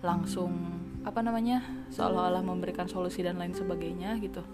langsung 0.00 0.80
apa 1.00 1.20
namanya 1.24 1.64
seolah-olah 1.92 2.44
memberikan 2.44 2.88
solusi 2.88 3.24
dan 3.24 3.40
lain 3.40 3.56
sebagainya 3.56 4.16
gitu. 4.20 4.44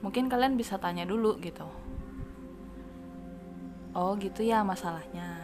Mungkin 0.00 0.28
kalian 0.28 0.56
bisa 0.56 0.80
tanya 0.80 1.04
dulu 1.04 1.36
gitu. 1.40 1.68
Oh 3.92 4.16
gitu 4.16 4.40
ya 4.44 4.64
masalahnya. 4.64 5.40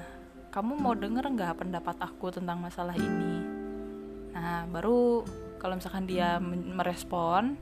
Kamu 0.48 0.80
mau 0.80 0.96
denger 0.96 1.28
nggak 1.28 1.60
pendapat 1.60 1.96
aku 2.00 2.32
tentang 2.32 2.60
masalah 2.60 2.96
ini? 2.96 3.44
Nah 4.32 4.64
baru 4.68 5.24
kalau 5.60 5.76
misalkan 5.76 6.08
dia 6.08 6.40
merespon 6.40 7.60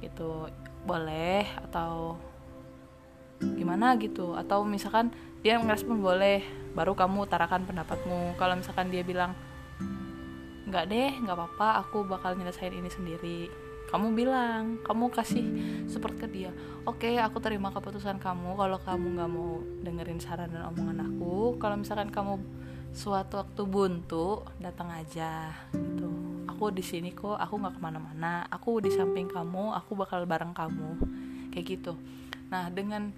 gitu 0.00 0.48
boleh 0.88 1.44
atau 1.68 2.16
gimana 3.58 3.98
gitu. 3.98 4.38
Atau 4.38 4.62
misalkan 4.62 5.10
dia 5.42 5.58
merespon 5.58 5.98
boleh 5.98 6.46
baru 6.72 6.94
kamu 6.94 7.26
utarakan 7.26 7.66
pendapatmu. 7.66 8.38
Kalau 8.38 8.54
misalkan 8.56 8.88
dia 8.88 9.02
bilang 9.02 9.34
nggak 10.72 10.88
deh 10.88 11.10
nggak 11.20 11.36
apa-apa 11.36 11.84
aku 11.84 12.06
bakal 12.08 12.32
nyelesain 12.38 12.72
ini 12.72 12.88
sendiri. 12.88 13.40
Kamu 13.92 14.16
bilang 14.16 14.80
kamu 14.88 15.12
kasih 15.12 15.44
support 15.84 16.16
ke 16.16 16.24
dia. 16.24 16.48
Oke 16.88 17.12
okay, 17.12 17.14
aku 17.20 17.44
terima 17.44 17.68
keputusan 17.68 18.16
kamu 18.16 18.56
kalau 18.56 18.80
kamu 18.80 19.06
nggak 19.20 19.30
mau 19.30 19.60
dengerin 19.84 20.16
saran 20.16 20.48
dan 20.48 20.64
omongan 20.72 21.12
aku. 21.12 21.60
Kalau 21.60 21.76
misalkan 21.76 22.08
kamu 22.08 22.40
suatu 22.96 23.44
waktu 23.44 23.62
buntu 23.68 24.48
datang 24.56 24.88
aja. 24.88 25.52
Gitu. 25.76 26.08
Aku 26.48 26.72
di 26.72 26.80
sini 26.80 27.12
kok 27.12 27.36
aku 27.36 27.60
nggak 27.60 27.76
ke 27.76 27.80
mana-mana. 27.84 28.48
Aku 28.48 28.80
di 28.80 28.88
samping 28.88 29.28
kamu 29.28 29.76
aku 29.76 29.92
bakal 29.92 30.24
bareng 30.24 30.56
kamu. 30.56 30.96
Kayak 31.52 31.66
gitu. 31.68 31.92
Nah 32.48 32.72
dengan 32.72 33.12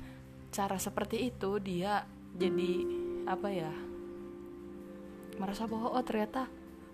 cara 0.54 0.78
seperti 0.78 1.34
itu 1.34 1.58
dia 1.58 2.06
jadi 2.38 2.72
apa 3.26 3.50
ya 3.50 3.74
merasa 5.34 5.66
bahwa 5.66 5.98
oh 5.98 6.04
ternyata 6.06 6.46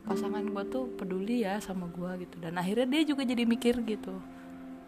pasangan 0.08 0.40
gue 0.40 0.64
tuh 0.72 0.88
peduli 0.96 1.44
ya 1.44 1.60
sama 1.60 1.92
gue 1.92 2.24
gitu. 2.24 2.40
Dan 2.40 2.56
akhirnya 2.56 2.88
dia 2.88 3.02
juga 3.12 3.22
jadi 3.28 3.44
mikir 3.44 3.84
gitu 3.84 4.16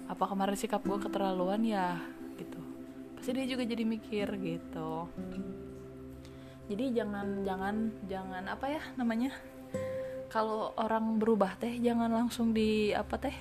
apa 0.08 0.24
kemarin 0.24 0.56
sikap 0.56 0.80
gue 0.80 0.98
keterlaluan 0.98 1.60
ya? 1.60 2.00
Gitu. 2.40 2.60
Pasti 3.20 3.30
dia 3.36 3.44
juga 3.44 3.68
jadi 3.68 3.84
mikir 3.84 4.28
gitu. 4.40 5.04
Jadi 6.72 6.84
jangan 6.96 7.44
jangan 7.44 7.76
jangan 8.08 8.44
apa 8.48 8.66
ya 8.72 8.82
namanya 8.96 9.36
kalau 10.32 10.72
orang 10.80 11.20
berubah 11.20 11.60
teh 11.60 11.76
jangan 11.76 12.08
langsung 12.08 12.56
di 12.56 12.96
apa 12.96 13.20
teh 13.20 13.36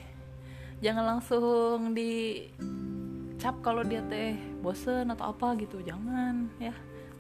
jangan 0.84 1.16
langsung 1.16 1.96
di 1.96 2.44
cap 3.40 3.64
kalau 3.64 3.88
dia 3.88 4.04
teh 4.12 4.51
bosen 4.62 5.10
atau 5.10 5.34
apa 5.34 5.58
gitu 5.58 5.82
jangan 5.82 6.48
ya. 6.62 6.72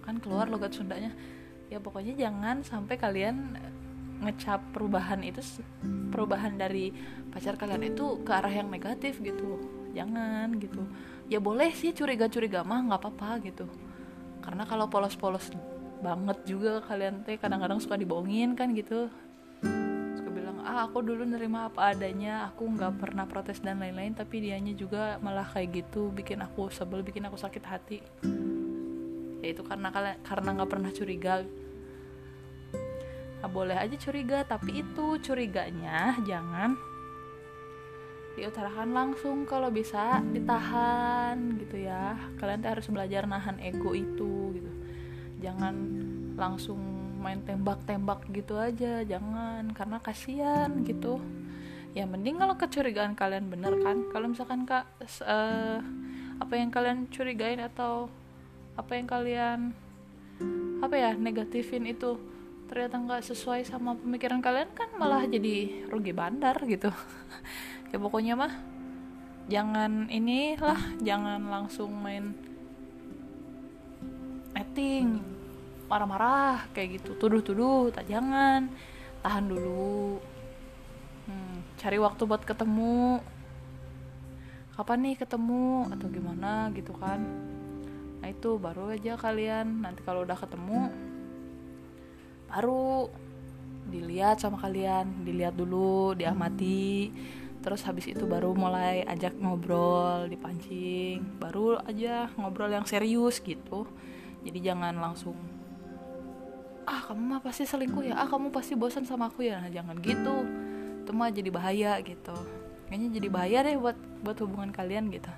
Kan 0.05 0.21
keluar 0.21 0.47
logat 0.47 0.77
Sundanya. 0.77 1.11
Ya 1.67 1.81
pokoknya 1.81 2.13
jangan 2.15 2.61
sampai 2.61 2.95
kalian 2.95 3.57
ngecap 4.21 4.61
perubahan 4.69 5.25
itu 5.25 5.41
perubahan 6.13 6.53
dari 6.53 6.93
pacar 7.33 7.57
kalian 7.57 7.97
itu 7.97 8.21
ke 8.21 8.31
arah 8.31 8.53
yang 8.53 8.69
negatif 8.69 9.17
gitu. 9.19 9.57
Jangan 9.97 10.55
gitu. 10.61 10.85
Ya 11.27 11.41
boleh 11.41 11.73
sih 11.73 11.91
curiga-curiga 11.91 12.61
mah 12.61 12.85
nggak 12.85 13.01
apa-apa 13.01 13.41
gitu. 13.43 13.65
Karena 14.45 14.65
kalau 14.69 14.85
polos-polos 14.89 15.49
banget 16.01 16.37
juga 16.49 16.81
kalian 16.81 17.21
teh 17.21 17.37
kadang-kadang 17.37 17.77
suka 17.77 17.93
dibohongin 17.93 18.57
kan 18.57 18.73
gitu 18.73 19.05
ah 20.71 20.87
aku 20.87 21.03
dulu 21.03 21.27
nerima 21.27 21.67
apa 21.67 21.91
adanya 21.91 22.47
aku 22.47 22.63
nggak 22.63 22.95
pernah 22.95 23.27
protes 23.27 23.59
dan 23.59 23.83
lain-lain 23.83 24.15
tapi 24.15 24.39
dianya 24.39 24.71
juga 24.71 25.19
malah 25.19 25.43
kayak 25.43 25.83
gitu 25.83 26.15
bikin 26.15 26.39
aku 26.39 26.71
sebel 26.71 27.03
bikin 27.03 27.27
aku 27.27 27.35
sakit 27.35 27.63
hati. 27.67 27.99
Ya 29.43 29.51
itu 29.51 29.67
karena 29.67 29.91
karena 30.23 30.49
nggak 30.55 30.71
pernah 30.71 30.87
curiga. 30.95 31.43
Nah, 33.43 33.51
boleh 33.51 33.75
aja 33.75 33.99
curiga 33.99 34.47
tapi 34.47 34.79
itu 34.79 35.19
curiganya 35.19 36.15
jangan 36.23 36.79
diutarakan 38.39 38.95
langsung 38.95 39.43
kalau 39.43 39.67
bisa 39.75 40.23
ditahan 40.23 41.35
gitu 41.59 41.83
ya. 41.83 42.15
Kalian 42.39 42.63
harus 42.63 42.87
belajar 42.87 43.27
nahan 43.27 43.59
ego 43.59 43.91
itu 43.91 44.55
gitu. 44.55 44.71
Jangan 45.43 45.75
langsung 46.39 46.90
main 47.21 47.45
tembak-tembak 47.45 48.25
gitu 48.33 48.57
aja 48.57 49.05
jangan 49.05 49.69
karena 49.71 50.01
kasihan 50.01 50.81
gitu. 50.81 51.21
Ya 51.93 52.09
mending 52.09 52.41
kalau 52.41 52.57
kecurigaan 52.57 53.13
kalian 53.13 53.53
bener 53.53 53.77
kan? 53.85 54.09
Kalau 54.09 54.27
misalkan 54.33 54.65
kak 54.65 54.89
uh, 55.21 55.79
apa 56.41 56.53
yang 56.57 56.73
kalian 56.73 57.05
curigain 57.13 57.61
atau 57.61 58.09
apa 58.73 58.97
yang 58.97 59.05
kalian 59.05 59.59
apa 60.81 60.95
ya 60.97 61.13
negatifin 61.13 61.85
itu 61.85 62.17
ternyata 62.65 62.97
nggak 62.97 63.21
sesuai 63.29 63.61
sama 63.67 63.93
pemikiran 63.93 64.41
kalian 64.41 64.73
kan 64.73 64.89
malah 64.97 65.27
jadi 65.29 65.85
rugi 65.87 66.11
bandar 66.11 66.57
gitu. 66.65 66.89
Ya 67.91 67.99
pokoknya 67.99 68.39
mah 68.39 68.55
jangan 69.51 70.07
inilah 70.07 70.79
jangan 71.03 71.43
langsung 71.51 71.91
main 71.99 72.31
acting 74.55 75.30
marah-marah 75.91 76.71
kayak 76.71 77.03
gitu. 77.03 77.19
Tuduh-tuduh 77.19 77.91
tak 77.91 78.07
jangan. 78.07 78.71
Tahan 79.19 79.51
dulu. 79.51 80.23
Hmm, 81.27 81.59
cari 81.75 81.99
waktu 81.99 82.23
buat 82.23 82.47
ketemu. 82.47 83.19
Kapan 84.71 84.99
nih 85.03 85.15
ketemu? 85.19 85.91
Atau 85.91 86.07
gimana 86.07 86.71
gitu 86.71 86.95
kan. 86.95 87.19
Nah 88.23 88.27
itu 88.31 88.55
baru 88.55 88.95
aja 88.95 89.19
kalian. 89.19 89.83
Nanti 89.83 89.99
kalau 90.07 90.23
udah 90.23 90.39
ketemu 90.39 90.87
baru 92.47 93.11
dilihat 93.91 94.39
sama 94.39 94.63
kalian. 94.63 95.27
Dilihat 95.27 95.59
dulu 95.59 96.15
diamati. 96.15 97.11
Terus 97.61 97.85
habis 97.85 98.09
itu 98.09 98.25
baru 98.25 98.57
mulai 98.57 99.05
ajak 99.05 99.37
ngobrol 99.37 100.25
dipancing 100.25 101.21
baru 101.37 101.77
aja 101.85 102.33
ngobrol 102.33 102.73
yang 102.73 102.89
serius 102.89 103.37
gitu. 103.37 103.85
Jadi 104.41 104.65
jangan 104.65 104.97
langsung 104.97 105.37
ah 106.91 107.01
kamu 107.07 107.21
mah 107.23 107.39
pasti 107.39 107.63
selingkuh 107.63 108.03
ya. 108.03 108.19
Ah 108.19 108.27
kamu 108.27 108.51
pasti 108.51 108.75
bosan 108.75 109.07
sama 109.07 109.31
aku 109.31 109.47
ya. 109.47 109.63
Nah, 109.63 109.71
jangan 109.71 109.95
gitu. 110.03 110.43
Itu 111.01 111.11
mah 111.15 111.31
jadi 111.31 111.47
bahaya 111.47 111.95
gitu. 112.03 112.35
Kayaknya 112.91 113.07
jadi 113.15 113.27
bahaya 113.31 113.57
deh 113.63 113.79
buat 113.79 113.95
buat 114.19 114.37
hubungan 114.43 114.75
kalian 114.75 115.07
gitu. 115.07 115.31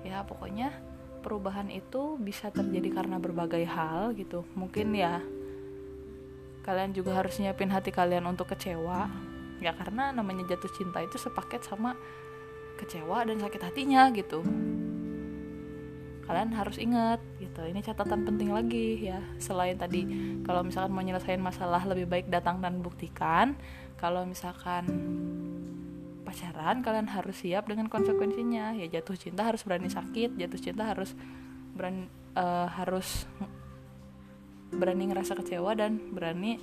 Ya 0.00 0.24
pokoknya 0.24 0.72
perubahan 1.20 1.68
itu 1.68 2.16
bisa 2.16 2.48
terjadi 2.48 2.88
karena 2.96 3.20
berbagai 3.20 3.68
hal 3.68 4.16
gitu. 4.16 4.48
Mungkin 4.56 4.96
ya 4.96 5.20
kalian 6.64 6.96
juga 6.96 7.20
harus 7.20 7.36
nyiapin 7.36 7.68
hati 7.68 7.92
kalian 7.92 8.24
untuk 8.24 8.48
kecewa. 8.56 9.12
Ya 9.60 9.76
karena 9.76 10.08
namanya 10.16 10.56
jatuh 10.56 10.72
cinta 10.72 11.04
itu 11.04 11.20
sepaket 11.20 11.60
sama 11.68 11.92
kecewa 12.80 13.28
dan 13.28 13.36
sakit 13.36 13.60
hatinya 13.60 14.08
gitu 14.16 14.40
kalian 16.30 16.54
harus 16.54 16.78
ingat 16.78 17.18
gitu. 17.42 17.66
Ini 17.66 17.82
catatan 17.82 18.22
penting 18.22 18.54
lagi 18.54 19.02
ya. 19.02 19.18
Selain 19.42 19.74
tadi 19.74 20.06
kalau 20.46 20.62
misalkan 20.62 20.94
mau 20.94 21.02
nyelesain 21.02 21.42
masalah 21.42 21.82
lebih 21.90 22.06
baik 22.06 22.30
datang 22.30 22.62
dan 22.62 22.78
buktikan. 22.78 23.58
Kalau 23.98 24.22
misalkan 24.22 24.86
pacaran 26.22 26.86
kalian 26.86 27.10
harus 27.10 27.34
siap 27.34 27.66
dengan 27.66 27.90
konsekuensinya. 27.90 28.78
Ya 28.78 28.86
jatuh 28.86 29.18
cinta 29.18 29.42
harus 29.42 29.66
berani 29.66 29.90
sakit 29.90 30.38
jatuh 30.38 30.60
cinta 30.62 30.86
harus 30.86 31.18
berani 31.74 32.06
uh, 32.38 32.70
harus 32.78 33.26
berani 34.70 35.10
ngerasa 35.10 35.34
kecewa 35.34 35.74
dan 35.74 35.98
berani 36.14 36.62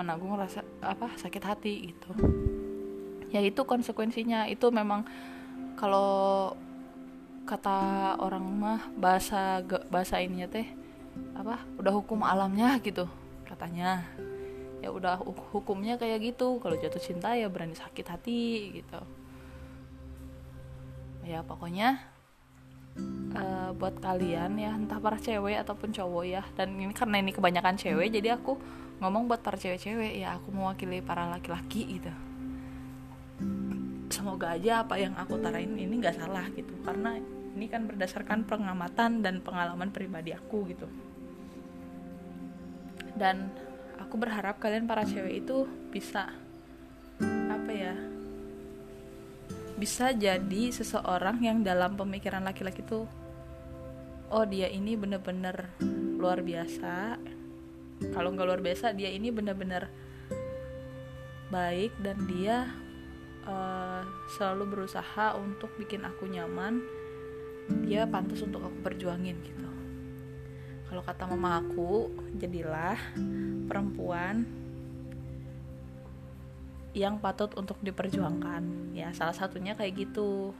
menanggung 0.00 0.32
rasa 0.40 0.64
apa 0.80 1.12
sakit 1.20 1.42
hati 1.44 1.92
gitu. 1.92 2.16
Ya 3.28 3.44
itu 3.44 3.60
konsekuensinya. 3.60 4.48
Itu 4.48 4.72
memang 4.72 5.04
kalau 5.76 6.56
kata 7.44 7.76
orang 8.22 8.44
mah 8.44 8.80
bahasa 8.94 9.60
bahasa 9.90 10.22
ininya 10.22 10.48
teh 10.48 10.66
apa 11.36 11.60
udah 11.76 11.92
hukum 11.92 12.22
alamnya 12.22 12.78
gitu 12.80 13.06
katanya. 13.46 14.06
Ya 14.82 14.90
udah 14.90 15.22
hukumnya 15.54 15.94
kayak 15.94 16.34
gitu 16.34 16.58
kalau 16.58 16.74
jatuh 16.74 16.98
cinta 16.98 17.38
ya 17.38 17.46
berani 17.46 17.78
sakit 17.78 18.06
hati 18.08 18.82
gitu. 18.82 19.00
Ya 21.22 21.46
pokoknya 21.46 22.02
uh, 23.36 23.70
buat 23.76 23.96
kalian 24.02 24.58
ya 24.58 24.74
entah 24.74 25.00
para 25.00 25.16
cewek 25.16 25.56
ataupun 25.62 25.94
cowok 25.94 26.24
ya 26.26 26.42
dan 26.58 26.76
ini 26.76 26.92
karena 26.92 27.20
ini 27.20 27.32
kebanyakan 27.32 27.76
cewek 27.78 28.12
jadi 28.12 28.36
aku 28.36 28.58
ngomong 29.00 29.26
buat 29.26 29.40
para 29.42 29.58
cewek-cewek 29.58 30.22
ya 30.22 30.36
aku 30.38 30.54
mewakili 30.54 31.02
para 31.02 31.26
laki-laki 31.26 31.98
gitu 31.98 32.12
semoga 34.12 34.52
aja 34.52 34.84
apa 34.84 35.00
yang 35.00 35.16
aku 35.16 35.40
tarain 35.40 35.72
ini 35.72 35.98
nggak 35.98 36.20
salah 36.20 36.44
gitu. 36.52 36.76
Karena 36.84 37.16
ini 37.56 37.66
kan 37.66 37.88
berdasarkan 37.88 38.44
pengamatan 38.44 39.24
dan 39.24 39.40
pengalaman 39.40 39.88
pribadi 39.88 40.36
aku 40.36 40.68
gitu. 40.68 40.86
Dan 43.16 43.48
aku 43.96 44.20
berharap 44.20 44.60
kalian 44.60 44.84
para 44.84 45.08
cewek 45.08 45.44
itu 45.44 45.64
bisa 45.88 46.28
apa 47.48 47.70
ya 47.72 47.94
bisa 49.76 50.14
jadi 50.14 50.70
seseorang 50.70 51.42
yang 51.42 51.58
dalam 51.66 51.98
pemikiran 51.98 52.44
laki-laki 52.46 52.86
tuh 52.86 53.08
oh 54.32 54.44
dia 54.48 54.70
ini 54.72 54.96
bener-bener 54.96 55.68
luar 56.16 56.40
biasa. 56.40 57.18
Kalau 58.14 58.30
nggak 58.34 58.46
luar 58.46 58.62
biasa 58.62 58.94
dia 58.94 59.10
ini 59.10 59.30
bener-bener 59.30 59.90
baik 61.52 61.92
dan 62.00 62.16
dia 62.26 62.70
uh, 63.46 64.02
selalu 64.30 64.78
berusaha 64.78 65.36
untuk 65.38 65.70
bikin 65.78 66.02
aku 66.06 66.26
nyaman 66.30 66.82
dia 67.86 68.04
pantas 68.10 68.42
untuk 68.42 68.62
aku 68.66 68.78
perjuangin 68.82 69.38
gitu. 69.42 69.68
Kalau 70.90 71.00
kata 71.00 71.24
mama 71.24 71.62
aku 71.62 72.12
jadilah 72.36 72.98
perempuan 73.64 74.44
yang 76.92 77.16
patut 77.16 77.48
untuk 77.56 77.80
diperjuangkan. 77.80 78.92
Ya 78.92 79.08
salah 79.16 79.32
satunya 79.32 79.72
kayak 79.72 80.04
gitu. 80.04 80.52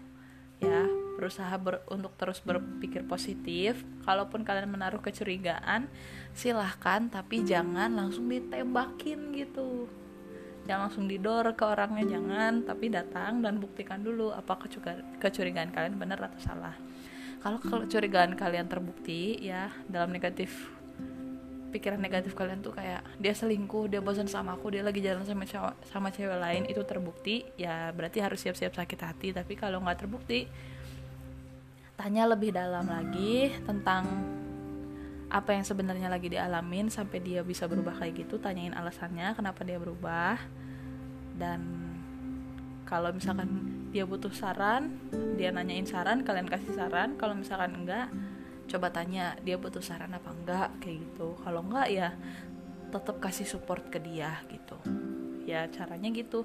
Ya 0.62 0.88
berusaha 1.21 1.53
ber, 1.61 1.85
untuk 1.92 2.16
terus 2.16 2.40
berpikir 2.40 3.05
positif. 3.05 3.85
Kalaupun 4.09 4.40
kalian 4.40 4.73
menaruh 4.73 5.05
kecurigaan 5.05 5.90
silahkan 6.33 7.12
tapi 7.12 7.45
jangan 7.45 7.92
langsung 7.92 8.33
ditembakin 8.33 9.37
gitu 9.37 9.85
jangan 10.73 10.89
langsung 10.89 11.05
didor 11.05 11.53
ke 11.53 11.69
orangnya 11.69 12.17
jangan 12.17 12.65
tapi 12.65 12.89
datang 12.89 13.45
dan 13.45 13.61
buktikan 13.61 14.01
dulu 14.01 14.33
apa 14.33 14.57
kecurigaan 15.21 15.69
kalian 15.69 16.01
benar 16.01 16.17
atau 16.33 16.41
salah. 16.41 16.73
Kalau 17.45 17.61
kecurigaan 17.61 18.33
kalian 18.33 18.73
terbukti 18.73 19.37
ya 19.45 19.69
dalam 19.85 20.09
negatif 20.17 20.73
pikiran 21.77 22.01
negatif 22.01 22.33
kalian 22.33 22.65
tuh 22.65 22.73
kayak 22.73 23.05
dia 23.21 23.37
selingkuh 23.37 23.93
dia 23.93 24.01
bosan 24.01 24.33
sama 24.33 24.57
aku 24.57 24.73
dia 24.73 24.81
lagi 24.81 25.05
jalan 25.05 25.29
sama 25.29 25.45
cewek, 25.45 25.77
sama 25.93 26.09
cewek 26.09 26.41
lain 26.41 26.65
itu 26.65 26.81
terbukti 26.89 27.45
ya 27.61 27.93
berarti 27.93 28.25
harus 28.25 28.41
siap-siap 28.41 28.73
sakit 28.73 29.01
hati. 29.05 29.29
Tapi 29.37 29.53
kalau 29.61 29.77
nggak 29.85 30.09
terbukti 30.09 30.49
tanya 32.01 32.33
lebih 32.33 32.57
dalam 32.57 32.89
lagi 32.89 33.53
tentang 33.69 34.09
apa 35.33 35.57
yang 35.57 35.64
sebenarnya 35.64 36.12
lagi 36.12 36.29
dialamin 36.29 36.92
sampai 36.92 37.25
dia 37.25 37.40
bisa 37.40 37.64
berubah 37.64 37.97
kayak 37.97 38.29
gitu 38.29 38.37
tanyain 38.37 38.77
alasannya 38.77 39.33
kenapa 39.33 39.64
dia 39.64 39.81
berubah. 39.81 40.37
Dan 41.33 41.88
kalau 42.85 43.09
misalkan 43.16 43.49
dia 43.88 44.05
butuh 44.05 44.29
saran 44.37 45.01
dia 45.40 45.49
nanyain 45.49 45.88
saran 45.88 46.21
kalian 46.21 46.53
kasih 46.53 46.77
saran. 46.77 47.16
Kalau 47.16 47.33
misalkan 47.33 47.73
enggak 47.81 48.12
coba 48.68 48.92
tanya 48.92 49.33
dia 49.40 49.57
butuh 49.57 49.81
saran 49.81 50.12
apa 50.12 50.37
enggak 50.37 50.68
kayak 50.85 51.01
gitu. 51.01 51.33
Kalau 51.40 51.64
enggak 51.64 51.88
ya 51.88 52.12
tetap 52.92 53.16
kasih 53.25 53.49
support 53.49 53.88
ke 53.88 54.05
dia 54.05 54.37
gitu. 54.53 54.77
Ya 55.49 55.64
caranya 55.73 56.12
gitu. 56.12 56.45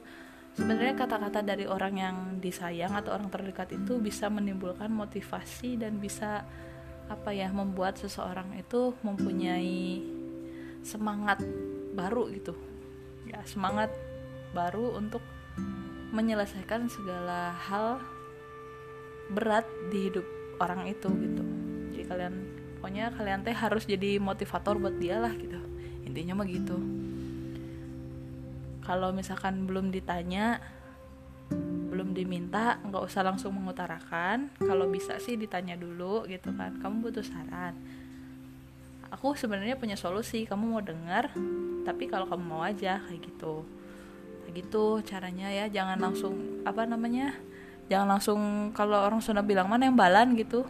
Sebenarnya 0.55 0.95
kata-kata 0.95 1.43
dari 1.43 1.67
orang 1.67 1.93
yang 1.99 2.17
disayang 2.39 2.95
atau 2.95 3.13
orang 3.13 3.27
terdekat 3.27 3.75
itu 3.75 3.99
bisa 3.99 4.31
menimbulkan 4.31 4.89
motivasi 4.89 5.75
dan 5.75 5.99
bisa 5.99 6.47
apa 7.07 7.31
ya 7.31 7.47
membuat 7.51 7.95
seseorang 7.99 8.55
itu 8.59 8.95
mempunyai 9.03 10.03
semangat 10.83 11.43
baru 11.95 12.27
gitu. 12.31 12.53
Ya 13.27 13.43
semangat 13.43 13.91
baru 14.55 14.95
untuk 14.99 15.23
menyelesaikan 16.11 16.87
segala 16.87 17.51
hal 17.67 17.99
berat 19.31 19.67
di 19.91 20.07
hidup 20.07 20.27
orang 20.63 20.87
itu 20.87 21.09
gitu. 21.11 21.43
Kalian 22.07 22.35
pokoknya 22.79 23.11
kalian 23.11 23.43
teh 23.43 23.51
harus 23.51 23.83
jadi 23.83 24.15
motivator 24.15 24.79
buat 24.79 24.95
dia 24.95 25.19
lah 25.19 25.35
gitu. 25.35 25.59
Intinya 26.07 26.39
mah 26.39 26.47
gitu. 26.47 26.79
Kalau 28.87 29.11
misalkan 29.11 29.67
belum 29.67 29.91
ditanya 29.91 30.63
belum 31.97 32.13
diminta 32.13 32.77
nggak 32.85 33.03
usah 33.09 33.25
langsung 33.25 33.57
mengutarakan. 33.57 34.53
Kalau 34.61 34.85
bisa 34.85 35.17
sih 35.17 35.33
ditanya 35.33 35.73
dulu 35.73 36.29
gitu 36.29 36.53
kan. 36.53 36.77
Kamu 36.77 37.01
butuh 37.01 37.25
saran. 37.25 37.73
Aku 39.09 39.33
sebenarnya 39.33 39.73
punya 39.81 39.97
solusi 39.97 40.45
kamu 40.45 40.77
mau 40.77 40.83
dengar 40.85 41.33
tapi 41.81 42.05
kalau 42.05 42.29
kamu 42.29 42.45
mau 42.45 42.61
aja 42.61 43.01
kayak 43.09 43.25
gitu. 43.25 43.65
Kayak 44.45 44.53
gitu 44.61 45.01
caranya 45.09 45.49
ya. 45.49 45.65
Jangan 45.73 45.97
langsung 45.97 46.61
apa 46.69 46.85
namanya 46.85 47.33
jangan 47.89 48.13
langsung 48.13 48.39
kalau 48.77 49.01
orang 49.01 49.17
sudah 49.17 49.41
bilang 49.41 49.65
mana 49.65 49.89
yang 49.89 49.97
balan? 49.97 50.37
gitu. 50.37 50.69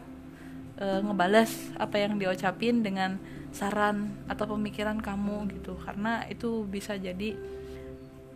E, 0.79 1.03
ngebales 1.03 1.75
apa 1.75 1.99
yang 1.99 2.15
diucapin 2.15 2.87
dengan 2.87 3.19
saran 3.51 4.15
atau 4.31 4.55
pemikiran 4.55 4.95
kamu 5.03 5.51
gitu. 5.59 5.75
Karena 5.83 6.23
itu 6.31 6.63
bisa 6.63 6.95
jadi 6.95 7.35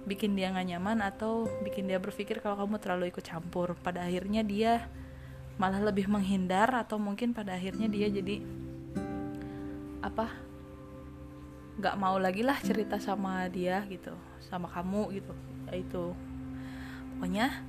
bikin 0.05 0.33
dia 0.33 0.49
nggak 0.49 0.67
nyaman 0.77 0.97
atau 1.05 1.45
bikin 1.61 1.85
dia 1.85 2.01
berpikir 2.01 2.41
kalau 2.41 2.57
kamu 2.57 2.81
terlalu 2.81 3.13
ikut 3.13 3.25
campur. 3.25 3.77
Pada 3.79 4.05
akhirnya 4.05 4.41
dia 4.41 4.89
malah 5.61 5.81
lebih 5.81 6.09
menghindar 6.09 6.73
atau 6.73 6.97
mungkin 6.97 7.37
pada 7.37 7.53
akhirnya 7.53 7.85
dia 7.85 8.09
jadi 8.09 8.41
apa 10.01 10.33
nggak 11.77 11.95
mau 12.01 12.17
lagi 12.17 12.41
lah 12.41 12.57
cerita 12.57 12.97
sama 12.97 13.45
dia 13.45 13.85
gitu 13.85 14.13
sama 14.41 14.67
kamu 14.69 15.21
gitu 15.21 15.33
ya 15.69 15.73
itu. 15.77 16.05
Pokoknya 17.17 17.61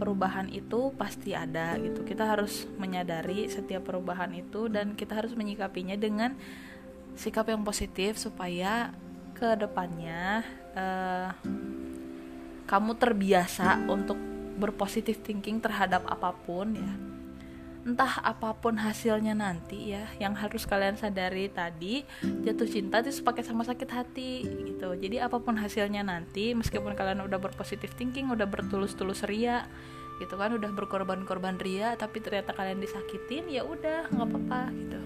perubahan 0.00 0.48
itu 0.48 0.90
pasti 0.96 1.36
ada 1.36 1.76
gitu. 1.76 2.02
Kita 2.02 2.24
harus 2.24 2.64
menyadari 2.80 3.46
setiap 3.46 3.86
perubahan 3.86 4.32
itu 4.32 4.66
dan 4.72 4.96
kita 4.96 5.20
harus 5.20 5.36
menyikapinya 5.36 5.94
dengan 5.94 6.34
sikap 7.14 7.50
yang 7.50 7.62
positif 7.62 8.16
supaya 8.16 8.94
ke 9.34 9.54
depannya 9.54 10.42
uh, 10.76 11.30
kamu 12.68 12.92
terbiasa 13.00 13.88
untuk 13.88 14.20
berpositif 14.58 15.22
thinking 15.22 15.62
terhadap 15.62 16.04
apa 16.04 16.34
pun 16.34 16.74
ya. 16.76 16.92
Entah 17.88 18.20
apa 18.20 18.52
pun 18.52 18.76
hasilnya 18.76 19.32
nanti 19.32 19.96
ya 19.96 20.04
yang 20.20 20.36
harus 20.36 20.68
kalian 20.68 21.00
sadari 21.00 21.48
tadi 21.48 22.04
jatuh 22.44 22.68
cinta 22.68 23.00
itu 23.00 23.24
pakai 23.24 23.40
sama 23.40 23.64
sakit 23.64 23.88
hati 23.88 24.44
gitu. 24.44 24.92
Jadi 24.92 25.16
apa 25.22 25.40
pun 25.40 25.56
hasilnya 25.56 26.04
nanti 26.04 26.52
meskipun 26.52 26.92
kalian 26.92 27.24
udah 27.24 27.40
berpositif 27.40 27.96
thinking 27.96 28.28
udah 28.28 28.44
bertulus-tulus 28.44 29.24
ria 29.24 29.64
gitu 30.18 30.34
kan 30.34 30.50
udah 30.52 30.74
berkorban-korban 30.74 31.56
ria 31.62 31.94
tapi 31.94 32.18
ternyata 32.18 32.50
kalian 32.50 32.82
disakitin 32.82 33.46
ya 33.48 33.62
udah 33.64 34.10
nggak 34.12 34.26
apa-apa 34.26 34.62
gitu. 34.74 35.00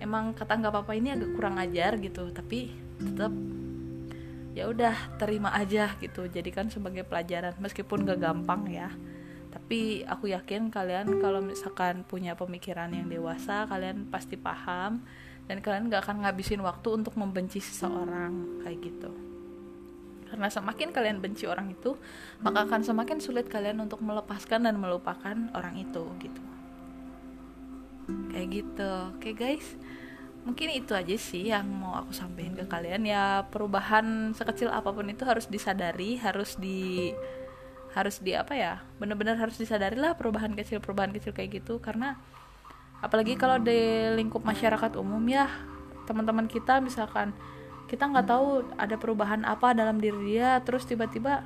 Emang 0.00 0.32
kata 0.34 0.56
nggak 0.58 0.72
apa-apa 0.72 0.92
ini 0.98 1.14
agak 1.14 1.30
kurang 1.36 1.60
ajar 1.60 1.94
gitu. 2.00 2.32
Tapi 2.32 2.74
tetap 2.98 3.30
ya 4.54 4.66
udah 4.66 5.16
terima 5.16 5.54
aja 5.54 5.94
gitu. 6.02 6.26
Jadikan 6.26 6.70
sebagai 6.70 7.06
pelajaran 7.06 7.54
meskipun 7.58 8.06
gak 8.06 8.20
gampang 8.20 8.66
ya. 8.66 8.90
Tapi 9.50 10.06
aku 10.06 10.30
yakin 10.30 10.70
kalian 10.70 11.18
kalau 11.18 11.42
misalkan 11.42 12.06
punya 12.06 12.38
pemikiran 12.38 12.90
yang 12.94 13.10
dewasa 13.10 13.66
kalian 13.66 14.10
pasti 14.10 14.34
paham. 14.34 15.02
Dan 15.46 15.58
kalian 15.58 15.90
gak 15.90 16.06
akan 16.06 16.26
ngabisin 16.26 16.62
waktu 16.62 16.88
untuk 16.94 17.18
membenci 17.18 17.58
seseorang 17.58 18.62
kayak 18.62 18.78
gitu. 18.86 19.10
Karena 20.30 20.46
semakin 20.46 20.94
kalian 20.94 21.18
benci 21.18 21.50
orang 21.50 21.74
itu 21.74 21.98
maka 22.38 22.62
akan 22.62 22.86
semakin 22.86 23.18
sulit 23.18 23.50
kalian 23.50 23.82
untuk 23.82 23.98
melepaskan 23.98 24.62
dan 24.62 24.78
melupakan 24.78 25.34
orang 25.58 25.74
itu 25.74 26.06
gitu. 26.22 26.42
Kayak 28.30 28.48
gitu. 28.62 28.90
Oke 29.14 29.34
okay, 29.34 29.34
guys 29.34 29.74
mungkin 30.40 30.72
itu 30.72 30.96
aja 30.96 31.16
sih 31.20 31.52
yang 31.52 31.68
mau 31.68 32.00
aku 32.00 32.16
sampaikan 32.16 32.56
ke 32.56 32.64
kalian. 32.66 33.04
Ya 33.04 33.44
perubahan 33.48 34.32
sekecil 34.32 34.72
apa 34.72 34.90
pun 34.90 35.06
itu 35.08 35.24
harus 35.28 35.46
disadari 35.46 36.16
harus 36.16 36.56
di 36.56 37.12
harus 37.90 38.22
di 38.22 38.38
apa 38.38 38.54
ya 38.54 38.72
benar-benar 39.02 39.34
harus 39.34 39.58
disadari 39.58 39.98
lah 39.98 40.14
perubahan 40.14 40.54
kecil 40.54 40.78
perubahan 40.78 41.12
kecil 41.12 41.36
kayak 41.36 41.60
gitu. 41.62 41.78
Karena 41.82 42.16
apalagi 43.04 43.36
kalau 43.36 43.60
di 43.60 44.12
lingkup 44.16 44.44
masyarakat 44.44 44.96
umum 44.96 45.22
ya 45.28 45.48
teman-teman 46.04 46.48
kita 46.50 46.82
misalkan 46.82 47.36
kita 47.90 48.06
nggak 48.06 48.26
tahu 48.30 48.62
ada 48.78 48.94
perubahan 48.94 49.42
apa 49.42 49.74
dalam 49.74 49.98
diri 49.98 50.38
dia 50.38 50.62
terus 50.62 50.86
tiba-tiba 50.86 51.42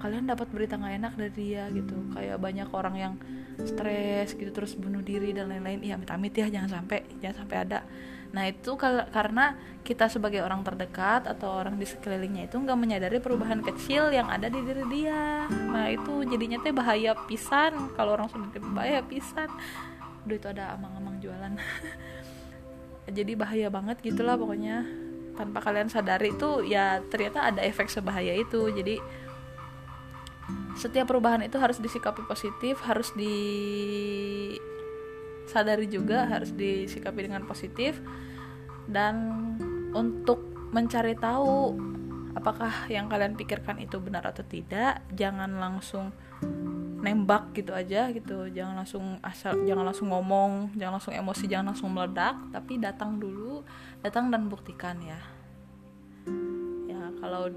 kalian 0.00 0.26
dapat 0.26 0.50
berita 0.50 0.74
nggak 0.80 0.94
enak 0.98 1.12
dari 1.14 1.32
dia 1.36 1.62
gitu. 1.70 1.94
Kayak 2.10 2.42
banyak 2.42 2.68
orang 2.74 2.94
yang 2.98 3.14
stres 3.62 4.34
gitu 4.34 4.50
terus 4.50 4.74
bunuh 4.74 5.04
diri 5.04 5.30
dan 5.30 5.52
lain-lain. 5.52 5.84
Iya 5.84 5.94
amit-amit 6.00 6.34
ya 6.34 6.50
jangan 6.50 6.82
sampai 6.82 7.06
jangan 7.22 7.46
sampai 7.46 7.56
ada 7.62 7.78
Nah 8.32 8.48
itu 8.48 8.80
karena 9.12 9.60
kita 9.84 10.08
sebagai 10.08 10.40
orang 10.40 10.64
terdekat 10.64 11.28
atau 11.28 11.52
orang 11.52 11.76
di 11.76 11.84
sekelilingnya 11.84 12.48
itu 12.48 12.56
nggak 12.56 12.78
menyadari 12.80 13.20
perubahan 13.20 13.60
kecil 13.60 14.08
yang 14.08 14.32
ada 14.32 14.48
di 14.48 14.60
diri 14.64 14.84
dia. 14.88 15.46
Nah 15.48 15.92
itu 15.92 16.24
jadinya 16.24 16.58
teh 16.64 16.72
bahaya 16.72 17.12
pisan 17.28 17.92
kalau 17.92 18.16
orang 18.16 18.32
sudah 18.32 18.48
bahaya 18.72 19.04
pisan. 19.04 19.52
Udah 20.24 20.36
itu 20.38 20.48
ada 20.48 20.80
amang-amang 20.80 21.20
jualan. 21.20 21.52
Jadi 23.16 23.32
bahaya 23.36 23.68
banget 23.68 24.00
gitulah 24.00 24.40
pokoknya 24.40 24.86
tanpa 25.36 25.58
kalian 25.64 25.90
sadari 25.90 26.32
itu 26.32 26.64
ya 26.64 27.02
ternyata 27.12 27.44
ada 27.52 27.60
efek 27.60 27.92
sebahaya 27.92 28.32
itu. 28.32 28.72
Jadi 28.72 28.96
setiap 30.72 31.04
perubahan 31.04 31.44
itu 31.44 31.60
harus 31.60 31.76
disikapi 31.76 32.24
positif, 32.24 32.80
harus 32.88 33.12
di 33.12 33.36
sadari 35.48 35.86
juga 35.90 36.26
harus 36.28 36.52
disikapi 36.54 37.26
dengan 37.30 37.44
positif. 37.46 37.98
Dan 38.86 39.14
untuk 39.94 40.42
mencari 40.72 41.14
tahu 41.14 41.76
apakah 42.32 42.88
yang 42.88 43.06
kalian 43.12 43.36
pikirkan 43.36 43.76
itu 43.78 44.00
benar 44.00 44.24
atau 44.24 44.42
tidak 44.42 45.04
jangan 45.12 45.52
langsung 45.60 46.10
nembak 47.02 47.52
gitu 47.52 47.74
aja 47.74 48.08
gitu. 48.14 48.48
Jangan 48.48 48.82
langsung 48.82 49.18
asal 49.20 49.62
jangan 49.66 49.90
langsung 49.90 50.08
ngomong 50.10 50.74
jangan 50.78 50.98
langsung 50.98 51.14
emosi 51.14 51.44
jangan 51.50 51.74
langsung 51.74 51.90
meledak 51.92 52.38
tapi 52.54 52.78
datang 52.78 53.18
dulu 53.18 53.60
datang 54.00 54.30
dan 54.30 54.48
buktikan 54.48 54.96
ya. 55.02 55.20
Ya 56.88 57.02
kalau 57.20 57.50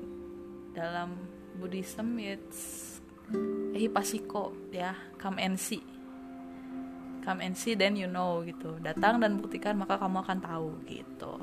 dalam 0.76 1.16
Buddhism 1.56 2.20
it's 2.20 2.84
hipasiko 3.74 4.54
ya 4.70 4.94
come 5.18 5.40
and 5.42 5.58
see 5.58 5.95
come 7.26 7.42
and 7.42 7.58
see 7.58 7.74
then 7.74 7.98
you 7.98 8.06
know 8.06 8.46
gitu. 8.46 8.78
Datang 8.86 9.18
dan 9.18 9.42
buktikan 9.42 9.74
maka 9.76 9.98
kamu 9.98 10.22
akan 10.22 10.40
tahu 10.40 10.70
gitu. 10.86 11.42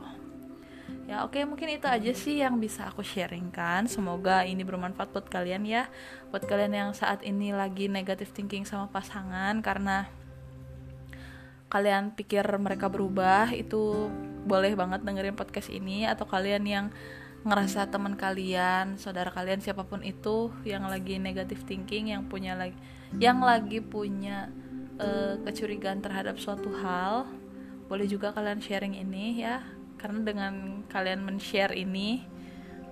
Ya 1.11 1.27
oke 1.27 1.35
okay, 1.35 1.43
mungkin 1.43 1.67
itu 1.67 1.91
aja 1.91 2.13
sih 2.15 2.39
yang 2.39 2.63
bisa 2.63 2.87
aku 2.87 3.03
sharingkan. 3.03 3.91
Semoga 3.91 4.47
ini 4.47 4.63
bermanfaat 4.63 5.11
buat 5.11 5.27
kalian 5.27 5.67
ya. 5.67 5.91
Buat 6.31 6.47
kalian 6.47 6.73
yang 6.73 6.91
saat 6.95 7.27
ini 7.27 7.51
lagi 7.51 7.91
negative 7.91 8.31
thinking 8.31 8.63
sama 8.63 8.87
pasangan 8.87 9.59
karena 9.61 10.07
kalian 11.67 12.15
pikir 12.15 12.47
mereka 12.61 12.87
berubah 12.87 13.51
itu 13.51 14.07
boleh 14.47 14.79
banget 14.79 15.03
dengerin 15.03 15.35
podcast 15.35 15.75
ini. 15.75 16.07
Atau 16.07 16.31
kalian 16.31 16.63
yang 16.65 16.87
ngerasa 17.43 17.91
teman 17.91 18.15
kalian, 18.15 18.95
saudara 19.03 19.35
kalian 19.35 19.59
siapa 19.59 19.83
pun 19.83 20.07
itu 20.07 20.55
yang 20.63 20.87
lagi 20.87 21.19
negative 21.19 21.67
thinking, 21.67 22.15
yang 22.15 22.31
punya 22.31 22.55
lagi 22.55 22.79
yang 23.19 23.43
lagi 23.43 23.83
punya 23.83 24.49
uh, 25.01 25.41
kecurigaan 25.47 26.03
terhadap 26.03 26.37
suatu 26.37 26.69
hal 26.83 27.29
boleh 27.93 28.09
juga 28.09 28.33
kalian 28.33 28.61
sharing 28.65 28.97
ini 28.97 29.45
ya. 29.45 29.61
Karena 30.01 30.25
dengan 30.25 30.83
kalian 30.89 31.23
men-share 31.23 31.77
ini 31.77 32.25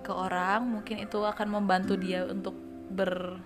ke 0.05 0.13
orang 0.13 0.79
mungkin 0.79 1.01
itu 1.01 1.19
akan 1.19 1.47
membantu 1.49 1.97
dia 1.99 2.23
untuk 2.29 2.55
ber 2.93 3.41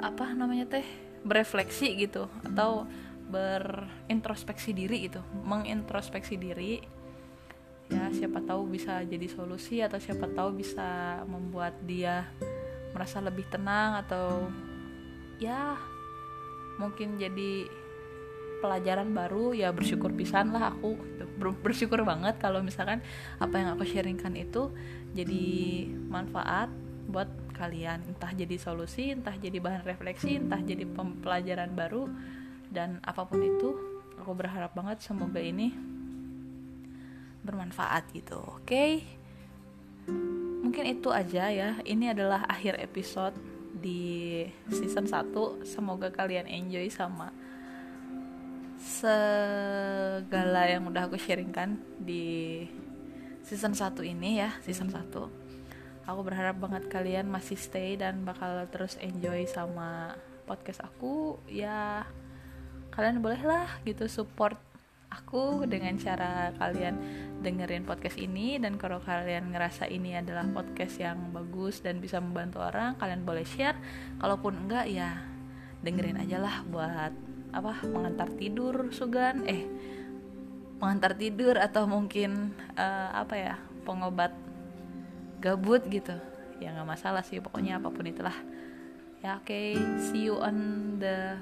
apa 0.00 0.32
namanya 0.32 0.70
teh 0.78 0.86
berefleksi 1.26 1.98
gitu. 1.98 2.30
Atau 2.46 2.86
berintrospeksi 3.26 4.70
diri 4.70 5.10
gitu. 5.10 5.20
Mengintrospeksi 5.44 6.38
diri. 6.38 6.78
Ya 7.90 8.06
siapa 8.14 8.38
tahu 8.46 8.70
bisa 8.70 9.02
jadi 9.02 9.26
solusi 9.26 9.82
atau 9.82 9.98
siapa 9.98 10.30
tahu 10.30 10.62
bisa 10.62 11.20
membuat 11.26 11.74
dia 11.82 12.22
merasa 12.94 13.18
lebih 13.18 13.50
tenang 13.50 13.98
atau 13.98 14.46
ya 15.42 15.74
mungkin 16.80 17.20
jadi 17.20 17.68
pelajaran 18.64 19.12
baru 19.12 19.56
ya 19.56 19.72
bersyukur 19.72 20.12
pisan 20.12 20.52
lah 20.52 20.72
aku 20.72 20.96
bersyukur 21.64 22.04
banget 22.04 22.36
kalau 22.36 22.60
misalkan 22.60 23.00
apa 23.40 23.54
yang 23.56 23.72
aku 23.72 23.84
sharingkan 23.88 24.36
itu 24.36 24.72
jadi 25.16 25.44
manfaat 26.08 26.68
buat 27.08 27.28
kalian. 27.56 28.16
Entah 28.16 28.32
jadi 28.32 28.56
solusi 28.56 29.12
entah 29.12 29.36
jadi 29.36 29.60
bahan 29.60 29.84
refleksi 29.84 30.40
entah 30.40 30.60
jadi 30.60 30.88
pelajaran 31.24 31.72
baru 31.76 32.08
dan 32.72 33.00
apa 33.04 33.24
pun 33.28 33.40
itu 33.44 33.76
aku 34.16 34.32
berharap 34.36 34.72
banget 34.76 35.04
semoga 35.04 35.40
ini 35.40 35.72
bermanfaat 37.44 38.12
gitu 38.12 38.40
oke? 38.40 38.68
Okay? 38.68 39.20
mungkin 40.60 40.86
itu 40.86 41.10
aja 41.10 41.50
ya. 41.50 41.82
Ini 41.82 42.14
adalah 42.14 42.46
akhir 42.46 42.78
episode 42.78 43.34
di 43.80 44.44
season 44.68 45.08
1 45.08 45.64
semoga 45.64 46.12
kalian 46.12 46.46
enjoy 46.46 46.86
sama 46.92 47.32
segala 48.80 50.68
yang 50.68 50.88
udah 50.88 51.08
aku 51.08 51.16
sharingkan 51.16 51.80
di 52.00 52.64
season 53.44 53.72
1 53.72 53.96
ini 54.04 54.40
ya 54.40 54.56
season 54.60 54.92
1 54.92 55.40
aku 56.10 56.20
berharap 56.26 56.58
banget 56.58 56.90
kalian 56.90 57.30
masih 57.30 57.54
stay 57.54 57.94
dan 57.94 58.26
bakal 58.26 58.66
terus 58.72 58.98
enjoy 58.98 59.46
sama 59.46 60.18
podcast 60.50 60.82
aku. 60.82 61.38
Ya 61.46 62.10
kalian 62.90 63.22
bolehlah 63.22 63.70
gitu 63.86 64.10
support 64.10 64.58
aku 65.10 65.66
dengan 65.66 65.98
cara 65.98 66.54
kalian 66.54 66.94
dengerin 67.42 67.82
podcast 67.82 68.14
ini 68.16 68.62
dan 68.62 68.78
kalau 68.78 69.02
kalian 69.02 69.50
ngerasa 69.50 69.90
ini 69.90 70.14
adalah 70.14 70.46
podcast 70.46 71.02
yang 71.02 71.34
bagus 71.34 71.82
dan 71.82 71.98
bisa 71.98 72.22
membantu 72.22 72.62
orang 72.62 72.94
kalian 72.96 73.26
boleh 73.26 73.42
share. 73.42 73.76
Kalaupun 74.22 74.66
enggak 74.66 74.86
ya 74.86 75.18
dengerin 75.82 76.22
aja 76.22 76.38
lah 76.38 76.62
buat 76.70 77.12
apa 77.50 77.72
mengantar 77.90 78.30
tidur 78.38 78.94
sugan. 78.94 79.42
Eh 79.50 79.66
mengantar 80.80 81.18
tidur 81.18 81.60
atau 81.60 81.84
mungkin 81.84 82.54
uh, 82.78 83.10
apa 83.12 83.34
ya 83.36 83.54
pengobat 83.82 84.32
gabut 85.42 85.82
gitu. 85.90 86.14
Ya 86.62 86.70
nggak 86.70 86.86
masalah 86.86 87.26
sih 87.26 87.42
pokoknya 87.42 87.82
apa 87.82 87.90
pun 87.90 88.06
itulah. 88.06 88.36
Ya 89.20 89.36
oke 89.36 89.50
okay, 89.50 89.76
see 89.98 90.30
you 90.30 90.38
on 90.38 90.56
the 91.02 91.36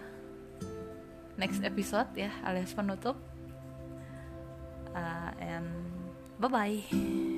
next 1.39 1.63
episode 1.63 2.11
ya 2.19 2.35
alias 2.43 2.75
penutup 2.75 3.28
uh, 4.95 5.31
and 5.41 5.67
bye 6.39 6.49
bye 6.49 7.38